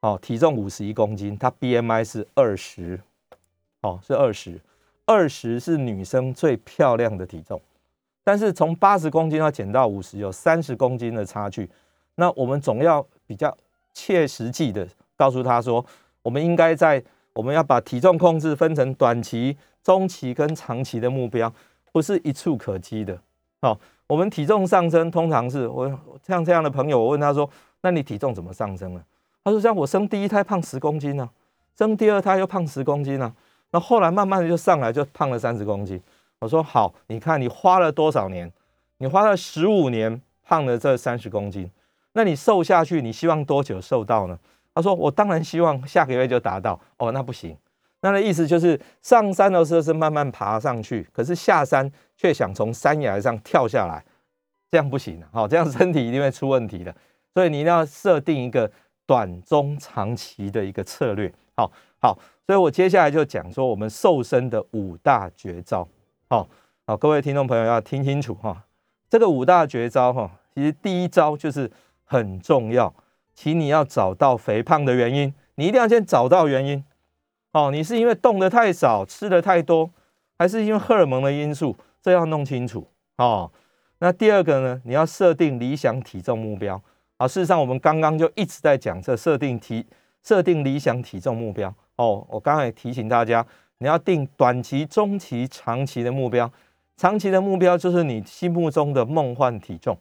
[0.00, 3.00] 哦，体重五十一公斤，她 BMI 是二十，
[3.82, 4.60] 哦，是二十，
[5.06, 7.60] 二十是女生最漂亮的体重。
[8.24, 11.68] 但是从八十公斤要减到五十，有三十公斤的差距。
[12.14, 13.56] 那我们总要比较
[13.92, 14.86] 切实际的
[15.16, 15.84] 告诉她说，
[16.22, 21.52] 我们应该在我们要把体重控制分成短期、中期跟长期的目标，
[21.92, 23.20] 不是一触可及的，
[23.60, 23.78] 好。
[24.06, 25.88] 我们体重上升，通常是我
[26.26, 27.48] 像这样的朋友，我问他说
[27.80, 29.04] ：“那你体重怎么上升了？”
[29.50, 31.28] 他说：“像我生第一胎胖十公斤呢，
[31.76, 33.34] 生第二胎又胖十公斤呢，
[33.72, 36.00] 那后来慢慢的就上来，就胖了三十公斤。”
[36.38, 38.50] 我说：“好，你看你花了多少年？
[38.98, 41.68] 你花了十五年胖了这三十公斤，
[42.12, 44.38] 那你瘦下去，你希望多久瘦到呢？”
[44.72, 47.56] 他说：“我当然希望下个月就达到。”哦，那不行。
[48.02, 54.02] 那的意思就是上山的时候是慢慢爬上去，可是下山却想从山崖上跳下来，
[54.70, 56.94] 这样不行的，好，这样身体一定会出问题的。
[57.34, 58.70] 所以你一定要设定一个
[59.10, 61.68] 短中长期的一个策略，好
[62.00, 62.16] 好。
[62.46, 65.88] 所以我接下来就讲说我们瘦身的五大绝招，
[66.28, 66.48] 好
[66.86, 68.64] 好，各位听众朋友要听清楚哈，
[69.08, 71.68] 这个五大绝招哈，其实第一招就是
[72.04, 72.94] 很重要，
[73.34, 76.84] 请你要找到肥胖的原因，你一定要先找到原因。
[77.50, 79.90] 哦，你是因为动的太少，吃的太多，
[80.38, 81.76] 还是因为荷尔蒙的因素？
[82.00, 82.86] 这要弄清楚
[83.16, 83.50] 哦。
[83.98, 84.80] 那第二个呢？
[84.84, 86.80] 你要设定理想体重目标。
[87.20, 89.84] 啊，事实上我们刚刚就一直在讲这设定体
[90.22, 91.72] 设定理想体重目标。
[91.96, 93.46] 哦，我刚才提醒大家，
[93.76, 96.50] 你要定短期、中期、长期的目标。
[96.96, 99.94] 长期的目标就是你心目中的梦幻体重。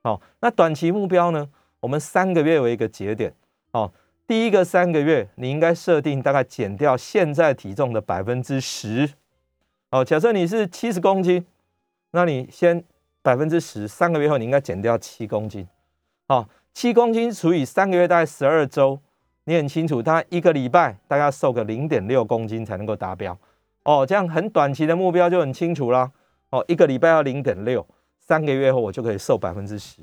[0.00, 1.46] 哦，那短期目标呢？
[1.80, 3.30] 我们三个月为一个节点。
[3.72, 3.92] 哦。
[4.26, 9.10] 第一个三个月，你应该设定大概减掉现在体重的百分之十。
[9.90, 11.44] 哦，假设你是七十公斤，
[12.12, 12.82] 那你先
[13.20, 15.68] 百分之十，三个月后你应该减掉七公斤。
[16.28, 18.98] 哦，七公斤除以三个月大概十二周，
[19.44, 23.36] 你很清楚，他一个礼拜大概瘦个零点六公斤才能够达标。
[23.84, 26.10] 哦，这样很短期的目标就很清楚啦。
[26.50, 27.86] 哦，一个礼拜要零点六，
[28.18, 30.02] 三个月后我就可以瘦百分之十。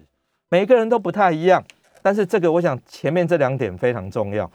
[0.49, 1.63] 每个人都不太一样，
[2.01, 4.49] 但是这个我想前面这两点非常重要。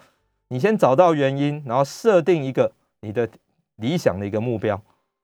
[0.49, 3.29] 你先找到原因，然后设定一个你的
[3.77, 4.81] 理想的一个目标。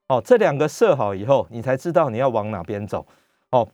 [0.07, 3.05] 哦，这两个设好以后，你才知道你要往哪边走。
[3.49, 3.67] 哦，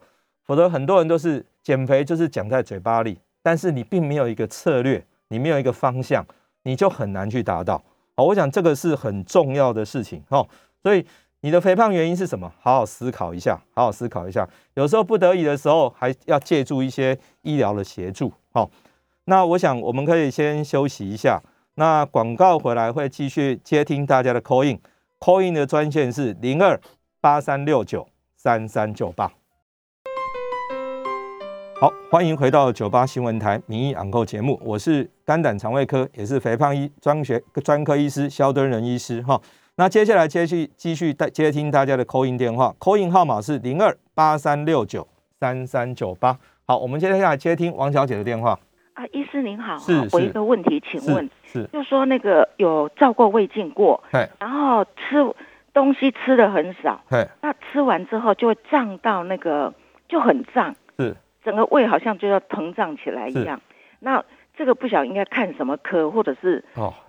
[0.46, 6.26] 否则很多人都是减肥就是讲在嘴巴里，但是你并没有一个策略，你没有一个方向，
[6.64, 7.82] 你就很难去达到。
[8.16, 10.24] 好，我想这个是很重要的事情。
[10.30, 10.48] 哦，
[10.82, 11.06] 所以
[11.42, 12.52] 你的肥胖原因是什么？
[12.60, 14.48] 好好思考一下，好好思考一下。
[14.76, 18.32] 有时候不得已的时候，还要借助一些医疗的协助。
[18.52, 18.70] 好。
[19.26, 21.42] 那我想我们可以先休息一下，
[21.76, 26.78] 那广告回来会继续接听大家的 call in，call in 的专线是零二
[27.22, 29.32] 八三六九三三九八。
[31.80, 39.40] 好，欢迎回到九八新闻台民意昂扣节目，我是肝胆肠胃科也是肥胖医专学专科医师肖敦仁医师哈。
[39.76, 45.08] 那接下来继续继续带接听大家的 call in 电话，call in 号码是零二八三六九
[45.40, 46.38] 三三九八。
[46.66, 48.58] 好，我们接下来接听王小姐的电话。
[48.94, 54.02] 啊，医师您好，是我一个问题，请问，是就说那个有照过胃镜过，
[54.40, 55.18] 然后吃
[55.74, 57.02] 东西吃的很少，
[57.42, 59.74] 那吃完之后就会胀到那个
[60.08, 63.60] 就很胀，是整个胃好像就要膨胀起来一样。
[64.00, 64.24] 那
[64.56, 66.94] 这个不晓应该看什么科，或者是哦，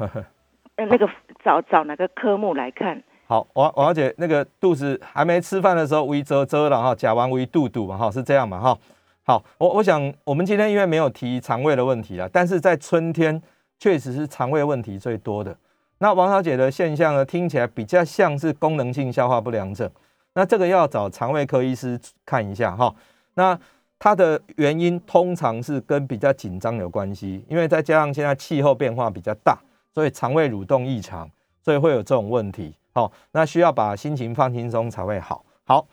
[0.77, 1.09] 呃，那个
[1.45, 3.03] 找找哪个科目来看？
[3.27, 8.79] 好，王王小姐，那个肚子还没吃饭的时候胃遮遮了哈，甲完胃肚肚嘛哈，是这样嘛哈。
[9.27, 13.41] 好，我我想我们今天因为没有提肠胃的问题啊，但是在春天
[13.79, 15.57] 确实是肠胃问题最多的。
[15.99, 19.91] 那王小姐的现象呢，听起来比较像是功能性消化不良症，
[20.35, 22.95] 那这个要找肠胃科医师看一下哈。
[23.37, 23.59] 那
[23.99, 29.59] 它的原因通常是跟比较紧张有关系，因为再加上现在气候变化比较大，
[29.93, 31.31] 所以肠胃蠕动异常，
[31.63, 32.75] 所以会有这种问题。
[32.93, 35.45] 好，那需要把心情放轻松才会好。
[35.65, 35.87] 好。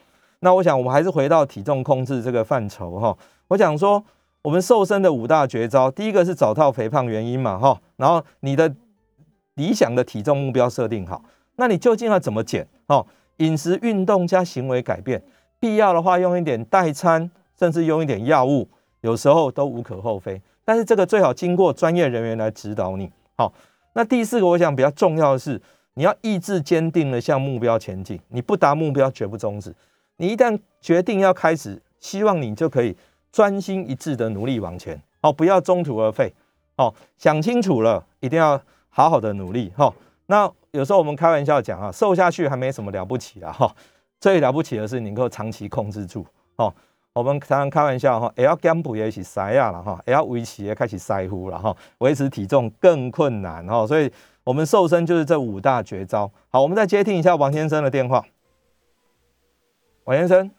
[0.43, 3.15] 那我想，我们还是回到体重控制这个范畴哈。
[3.47, 4.03] 我想说，
[4.41, 7.79] 我们瘦身的五大绝招，第一个是找到肥胖原因嘛哈。
[7.95, 8.73] 然后你的
[9.53, 11.23] 理想的体重目标设定好，
[11.57, 13.05] 那你究竟要怎么减哦？
[13.37, 15.21] 饮食、运动加行为改变，
[15.59, 17.29] 必要的话用一点代餐，
[17.61, 18.67] 甚至用一点药物，
[19.01, 20.41] 有时候都无可厚非。
[20.65, 23.07] 但是这个最好经过专业人员来指导你。
[23.37, 23.53] 好，
[23.93, 25.61] 那第四个我想比较重要的是，
[25.93, 29.71] 你要意志坚定的向目标前进，你不达目标绝不终止。
[30.17, 32.97] 你一旦决定要开始，希望你就可以
[33.31, 36.33] 专心一致的努力往前哦，不要中途而废
[36.77, 36.91] 哦。
[37.19, 38.59] 想清楚了，一定要
[38.89, 39.93] 好好的努力哈。
[40.25, 43.71] 那有时候我们开玩笑讲啊，瘦下去还没什么了不起的哈，
[44.19, 46.73] 最了不起的是能够长期控制住哦。
[47.13, 53.85] 我们常常开玩笑哈，也要减肥也是塞呀了哈，也要维持也开始塞乎了哈，维持体重更困难哈。
[53.85, 54.09] 所以，
[54.45, 56.31] 我们瘦身就是这五大绝招。
[56.49, 58.23] 好，我们再接听一下王先生的电话。
[60.05, 60.49] 王先生，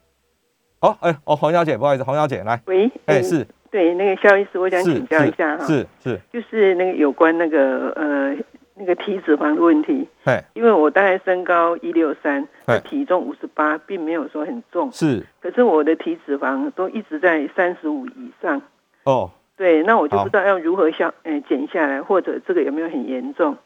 [0.81, 8.37] 哦，哎，哦，黄小姐，不好意思，黄小姐来，喂，哎，是，对，那个肖医师，我想请教一下哈，是是，就是那个有关那个呃
[8.83, 12.49] 那个体脂肪的问题，哎，因为我大概身高一六三，
[12.83, 18.61] 体重五十八，并没有说很重，是，可是我的体脂肪都一直在三十五以上，
[19.05, 23.57] 哦，对，那我就不知道要如何消，呃，减下来，或者这个有没有很严重？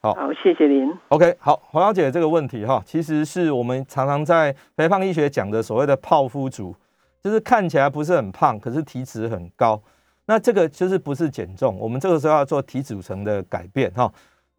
[0.00, 0.90] 好，谢谢您。
[1.08, 6.74] OK，好，黄小姐这个问题哈，其实是我们常常在肥胖医学讲的所谓的泡芙族，
[7.22, 9.82] 就是看起来不是很胖，可是体脂很高。
[10.26, 14.10] 那这个就是不是减重，我们这个时候要做体组成的改变哈。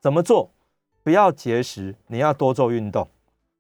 [0.06, 0.51] 怎么做？
[1.01, 3.08] 不要节食，你要多做运动。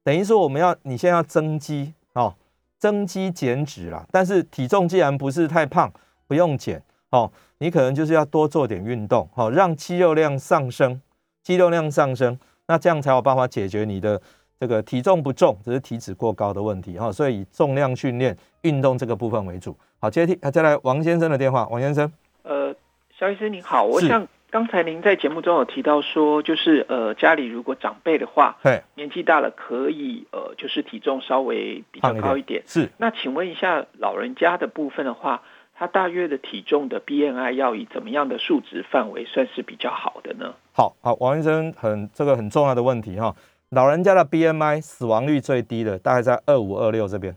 [0.03, 2.35] 等于说我们要你现在要增肌哦，
[2.77, 4.05] 增肌减脂啦。
[4.11, 5.91] 但是体重既然不是太胖，
[6.27, 6.79] 不用减
[7.09, 11.01] 哦，你可能就是要多做点运动，好让肌肉量上升。
[11.41, 12.37] 肌肉量上升，
[12.67, 14.21] 那这样才有办法解决你的
[14.59, 17.11] 这个体重不重，只是体脂过高的问题哈。
[17.11, 19.75] 所以以重量训练、运动这个部分为主。
[19.97, 21.67] 好，接听，再来王先生的电话。
[21.69, 22.71] 王先生，呃，
[23.17, 32.63] 肖医生您好，我想刚才您在节目中有提到说，就是呃家里如果长辈的话，对，年纪大了可以呃就是体重稍微比较高一点。
[32.65, 35.43] 是，那请问一下老人家的部分的话。
[35.77, 40.53] 他大约的体重的 BMI 要以怎么样的数值范围算是比较好的呢？
[40.71, 43.35] 好好，王医生很这个很重要的问题哈。
[43.71, 47.35] 老人家的 BMI 死亡率最低的大概在二五二六这边，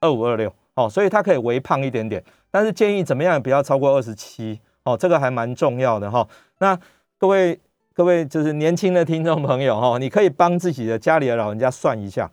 [0.00, 6.26] 二五二六哦，所以他可以微胖一点点，但是建议怎么样不要超过二十七哦，这个还蛮重要的哈。
[6.58, 6.78] 那
[7.18, 7.58] 各位
[7.92, 12.30] 各位就是年轻的听众朋友哈，你可以帮自己的家里的老人家算一下。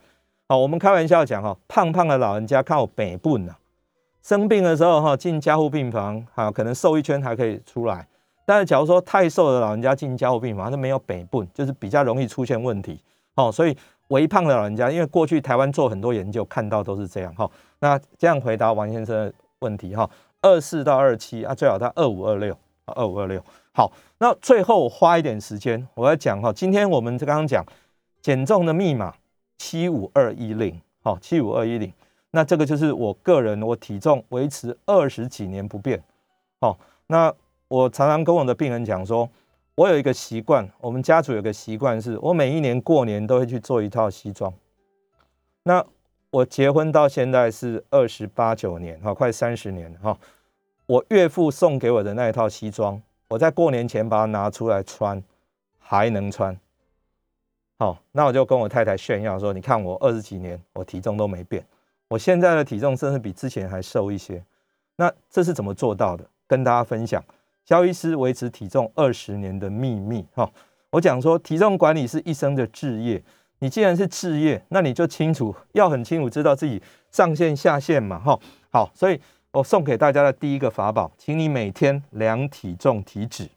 [0.47, 3.56] 好，我们开玩笑讲哈，胖胖的老人家靠北部呢。
[4.22, 8.06] 生病的时候哈，进加护病房哈，可能瘦一圈还可以出来。
[8.45, 12.99] 但是假如说太瘦的老人家进加护病房，他没有北部，就是比较容易出现问题。
[13.36, 13.76] 哦，所以
[14.10, 17.34] 微胖的老人家，因为过去台湾做很多研究，看到都是这样。
[17.34, 17.49] 哈，
[17.80, 19.95] 那这样回答王先生的问题。
[19.95, 20.10] 哈，
[20.42, 23.44] 二四到二七啊，最好到二五二六，二五二六。
[23.74, 27.66] 好，那最后花一点时间，我要讲哈，今天我们刚刚讲
[28.22, 29.14] 减重的密码
[29.58, 30.82] 七五二一零。
[31.04, 31.92] 好，七五二一零。
[32.32, 36.02] 那这个就是我个人，我体重维持二十几年不变。
[36.60, 36.78] 好，
[37.08, 37.34] 那
[37.68, 39.30] 我常常跟我的病人讲说，
[39.76, 44.54] 我有一个习惯，我们家族有个习惯，是我每一年过年都会去做一套西装。
[45.64, 45.86] 那
[46.32, 50.17] 我结婚到现在是二十八九年，哈，快三十年哈。
[50.86, 55.21] 我岳父送给我的那一套西装，我在过年前把它拿出来穿，
[55.77, 56.57] 还能穿。
[57.77, 61.65] 好，那我就跟我太太炫耀说，你看我二十几年，我体重都没变。
[62.07, 64.41] 我现在的体重甚至比之前还瘦一些，
[64.95, 66.23] 那这是怎么做到的？
[66.47, 67.21] 跟大家分享，
[67.65, 70.25] 肖医师维持体重二十年的秘密。
[70.34, 70.49] 哈，
[70.91, 73.21] 我讲说体重管理是一生的志业。
[73.62, 76.82] 你既然是志业，那你就清楚，要很清楚知道自己
[77.12, 78.20] 上限下限嘛。
[78.20, 78.39] 哈，
[78.72, 79.20] 好，所以
[79.51, 83.47] 我送给大家的第一个法宝，请你每天量体重体脂，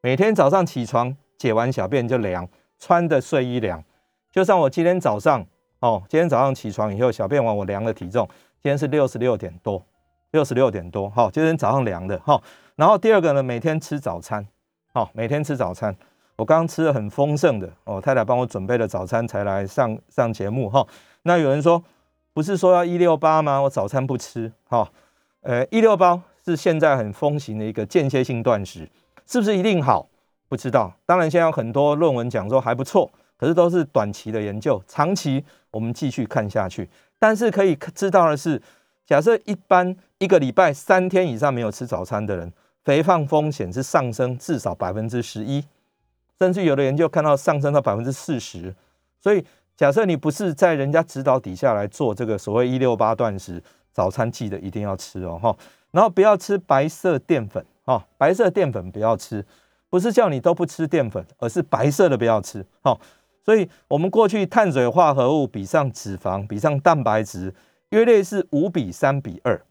[0.00, 2.48] 每天早上起床解完小便就量，
[2.78, 3.84] 穿的睡衣量，
[4.30, 5.46] 就像我今天早上。
[5.80, 8.24] 哦，今天早上起床以后，小便完我量了体重，
[8.62, 9.84] 今天是六十六点多，
[10.30, 11.10] 六十六点多。
[11.10, 12.16] 好，今天早上量的。
[12.24, 12.40] 好，
[12.76, 14.46] 然后第二个呢，每天吃早餐。
[14.94, 15.92] 好，每天吃早餐。
[16.42, 20.68] 我刚刚吃的很丰盛的，我太太帮我准备了早餐才来上上节目。
[20.68, 20.84] 哈，
[21.22, 21.80] 那有人说，
[22.34, 23.60] 不是说要一六八吗？
[23.60, 24.52] 我早餐不吃。
[24.64, 24.90] 哈，
[25.42, 28.88] 呃，一六八是现在很风行的一个间歇性断食，
[29.24, 30.08] 是不是一定好？
[30.48, 30.92] 不知道。
[31.06, 33.08] 当然，现在有很多论文讲说还不错。
[33.36, 36.88] 可是都是短期的研究，长期我们继续看下去。
[37.20, 38.60] 但是可以知道的是，
[39.06, 42.52] 假设一般一个礼拜三天以上没有吃早餐的人，
[42.84, 45.64] 肥胖风险是上升至少百分之十一，
[46.42, 48.74] 甚至有的研究看到上升到百分之四十。
[49.20, 49.44] 所以
[49.76, 53.62] 假设你不是在人家指导底下来做这个所谓一六八断食，
[53.92, 55.56] 早餐记得一定要吃哦哈，
[55.92, 59.46] 然后不要吃白色淀粉哈，白色淀粉不要吃，
[59.88, 62.98] 不是叫你都不吃淀粉，而是白色的不要吃哈。
[63.44, 67.54] 所以，我们过去碳水化合物比上脂肪比上蛋白质，
[67.90, 69.62] 约略是五比三比二。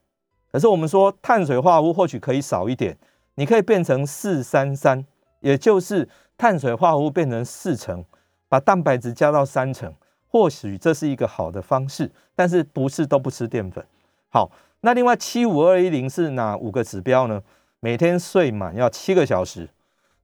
[0.53, 2.97] 可是我们说，碳水化合物或许可以少一点，
[3.35, 5.05] 你可以变成四三三，
[5.41, 6.07] 也就是
[6.41, 8.03] 碳水化合物变成四成，
[8.49, 9.93] 把蛋白质加到三成，
[10.27, 12.09] 或许这是一个好的方式。
[12.33, 13.85] 但是不是都不吃淀粉？
[14.29, 17.43] 好，那另外七五二一零是哪五个指标呢？
[17.79, 19.69] 每天睡满要七个小时，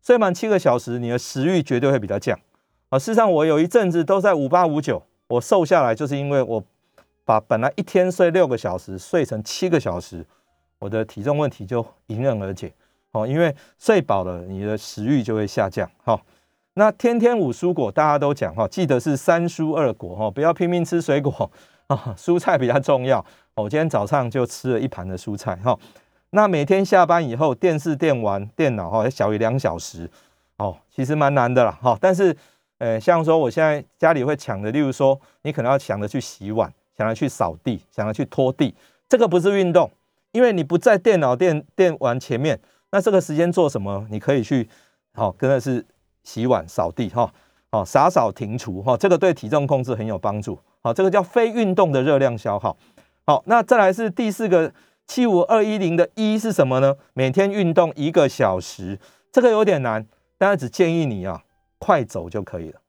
[0.01, 2.35] 睡满七个小时，你的食欲绝对会比较降。
[2.89, 6.63] 啊，事实上我有一阵子都在五八五九，我瘦下来就是因为我
[7.25, 10.25] 把本来一天睡六个小时睡成七个小时，
[10.79, 12.73] 我的体重问题就迎刃而解。
[13.11, 15.89] 哦，因为睡饱了，你的食欲就会下降。
[16.03, 16.19] 哈，
[16.73, 21.51] 那天天五蔬果大家都讲哈，记得是三蔬二果哈，不要拼命吃水果
[21.87, 23.25] 啊，蔬菜比较重要。
[23.55, 25.77] 我今天早上就吃了一盘的蔬菜哈。
[26.31, 30.09] 那每天下班以后，电视、电玩、电脑哈，小于两小时，
[30.57, 32.35] 哦，其实蛮难的啦哈，但是。
[32.79, 38.71] 呃，像说我现在家里会抢的，例如说，你可能要抢着去洗碗，想着去扫地，想着去拖地，
[39.09, 39.89] 这个不是运动，
[40.31, 42.59] 因为你不在电脑、电电玩前面，
[42.91, 44.05] 那这个时间做什么？
[44.09, 44.67] 你可以去，
[45.13, 45.85] 好，真的是
[46.23, 47.31] 洗碗、扫地，哈，
[47.71, 52.75] 好，洒扫庭除，哈，这个对体重控制很有帮助，好，这个叫非运动的热量消耗，
[53.25, 54.71] 好，那再来是第四个
[55.05, 56.95] 七五二一零的一是什么呢？
[57.13, 58.99] 每天运动一个小时，
[59.31, 60.05] 这个有点难，
[60.37, 61.43] 但是只建议你啊。
[61.79, 62.81] 快走就可以了，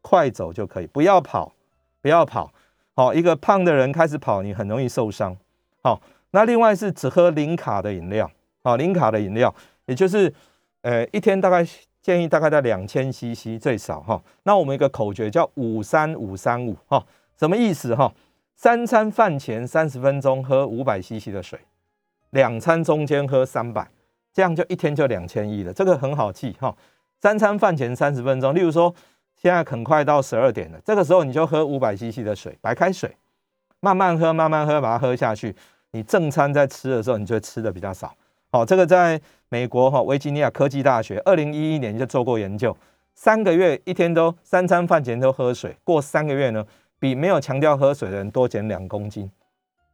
[0.00, 1.52] 快走就可以，不要跑，
[2.00, 2.52] 不要跑。
[2.94, 5.36] 好，一个胖的人开始跑，你很容易受伤。
[5.82, 6.00] 好，
[6.30, 8.30] 那另外是只喝零卡的饮料，
[8.66, 9.54] 好，零卡的饮料，
[9.84, 10.34] 也就是
[10.82, 11.64] 呃一天大概
[12.02, 14.20] 建议大概在两千 CC 最少哈。
[14.42, 17.06] 那我们一个口诀叫五三五三五哈，
[17.38, 18.12] 什么意思哈？
[18.56, 21.56] 三餐饭前三十分钟喝五百 CC 的水，
[22.30, 23.88] 两餐中间喝三百，
[24.32, 26.76] 这样就一天就两千一了，这个很好记哈。
[27.20, 28.92] 三餐饭前三十分钟，例如说
[29.40, 33.16] 现在很快到十二点了，这个时候你就喝五百 CC 的水，白开水，
[33.78, 35.54] 慢慢喝，慢慢喝，把它喝下去。
[35.92, 38.12] 你正餐在吃的时候，你就会吃的比较少。
[38.50, 42.76] 好，这个在美国哈维吉尼亚科技大学二零一一年就做过研究，
[43.14, 46.64] 三个月一天都三餐饭前都喝水，过三个月呢，
[46.98, 49.30] 比没有强调喝水的人多减两公斤。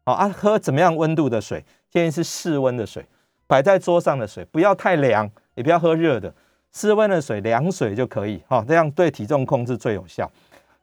[0.05, 1.65] 好啊，喝怎么样温度的水？
[1.91, 3.05] 建议是室温的水，
[3.47, 6.33] 摆在桌上的水，不要太凉，也不要喝热的。
[6.73, 10.31] 室温的水，凉水就可以哈，这样对体重控制最有效。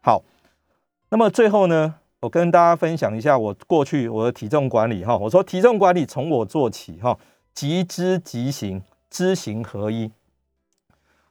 [0.01, 0.23] 好，
[1.09, 5.17] 那么最后呢，我跟大家分享一下我过去我的体重管理哈。
[5.17, 7.17] 我说体重管理从我做起哈，
[7.53, 10.11] 即知即行，知行合一。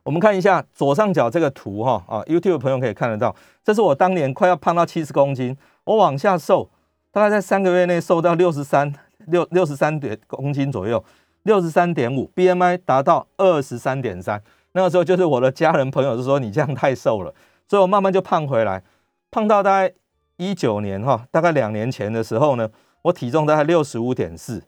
[0.02, 5.54] 我们看一下左上角这个图哈啊，YouTube 朋友可以看得到，这是我当年快要胖到七十公斤，
[5.84, 6.70] 我往下瘦，
[7.10, 8.90] 大概在三个月内瘦到六十三
[9.26, 11.04] 六六十三点公斤左右，
[11.42, 14.42] 六十三点五，BMI 达到二十三点三，
[14.72, 17.34] 那个时候就是我的家人朋友就说你这样太瘦了，
[17.68, 18.82] 所以我慢慢就胖回来，
[19.30, 19.94] 胖到大概
[20.38, 22.70] 一九年哈，大概两年前的时候呢，
[23.02, 24.62] 我体重大概六十五点四，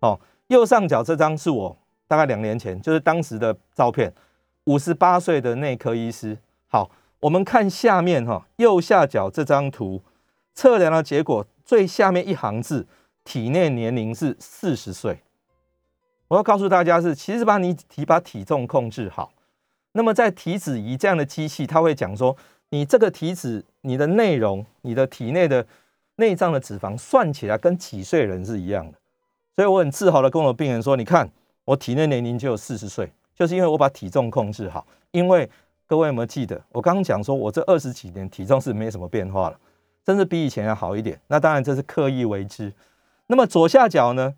[0.00, 0.18] 哦，
[0.48, 1.76] 右上角这张是我
[2.06, 4.12] 大概两年前，就是当时的照片。
[4.64, 6.36] 五十八岁的内科医师，
[6.66, 6.90] 好，
[7.20, 10.02] 我们看下面哈，右下角这张图，
[10.54, 12.84] 测量的结果最下面一行字，
[13.22, 15.20] 体内年龄是四十岁。
[16.26, 19.32] 我要告诉大家是，其实把你体把体重控制好，
[19.92, 22.36] 那么在体脂仪这样的机器，它会讲说，
[22.70, 25.64] 你这个体脂，你的内容，你的体内的
[26.16, 28.98] 内脏的脂肪算起来跟几岁人是一样的，
[29.56, 31.28] 所以我很自豪的跟我病人说，你看
[31.64, 33.10] 我体内年龄就有四十岁。
[33.34, 35.46] 就是因为我把体重控制好，因为
[35.86, 39.60] 各位有没有记得我刚刚讲说，我这二十几年体重是没什么变化了，
[40.06, 41.20] 甚至比以前要好一点。
[41.26, 42.72] 那当然这是刻意为之。
[43.26, 44.32] 那么左下角呢，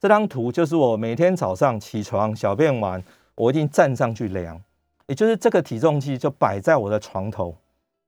[0.00, 3.04] 这张图就是我每天早上起床小便完，
[3.34, 4.58] 我一定站上去量，
[5.06, 7.54] 也就是这个体重计就摆在我的床头。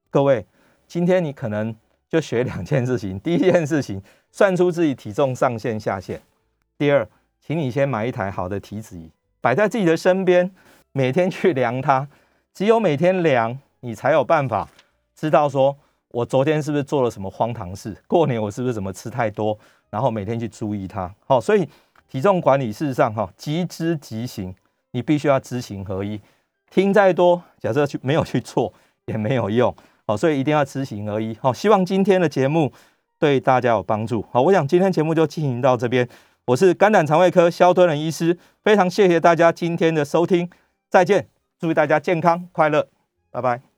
[0.08, 0.46] 各位，
[0.86, 1.76] 今天你可能
[2.08, 6.16] 就学两件事情：第一件事情，算出自己体重上限下限；
[6.78, 7.08] 第二，
[7.40, 9.10] 请你先买一台好的体脂仪。
[9.40, 10.50] 摆在自己的身边，
[10.92, 12.08] 每天去量它。
[12.54, 14.68] 只有每天量，你才有办法
[15.16, 15.76] 知道说，
[16.08, 17.96] 我昨天是不是做了什么荒唐事？
[18.06, 19.58] 过年我是不是怎么吃太多？
[19.90, 21.12] 然后每天去注意它。
[21.26, 21.68] 好，所以
[22.08, 24.54] 体重管理事实上哈，即知即行，
[24.92, 26.20] 你必须要知行合一。
[26.70, 28.72] 听再多，假设去没有去做
[29.06, 29.74] 也没有用。
[30.06, 31.36] 好，所以一定要知行合一。
[31.40, 32.72] 好，希望今天的节目
[33.18, 34.24] 对大家有帮助。
[34.30, 36.08] 好，我想今天节目就进行到这边。
[36.46, 40.50] 我是肝胆肠胃科肖敦仁医师，非常谢谢大家今天的收听，
[40.90, 41.28] 再见，
[41.58, 42.88] 祝大家健康快乐，
[43.30, 43.71] 拜拜。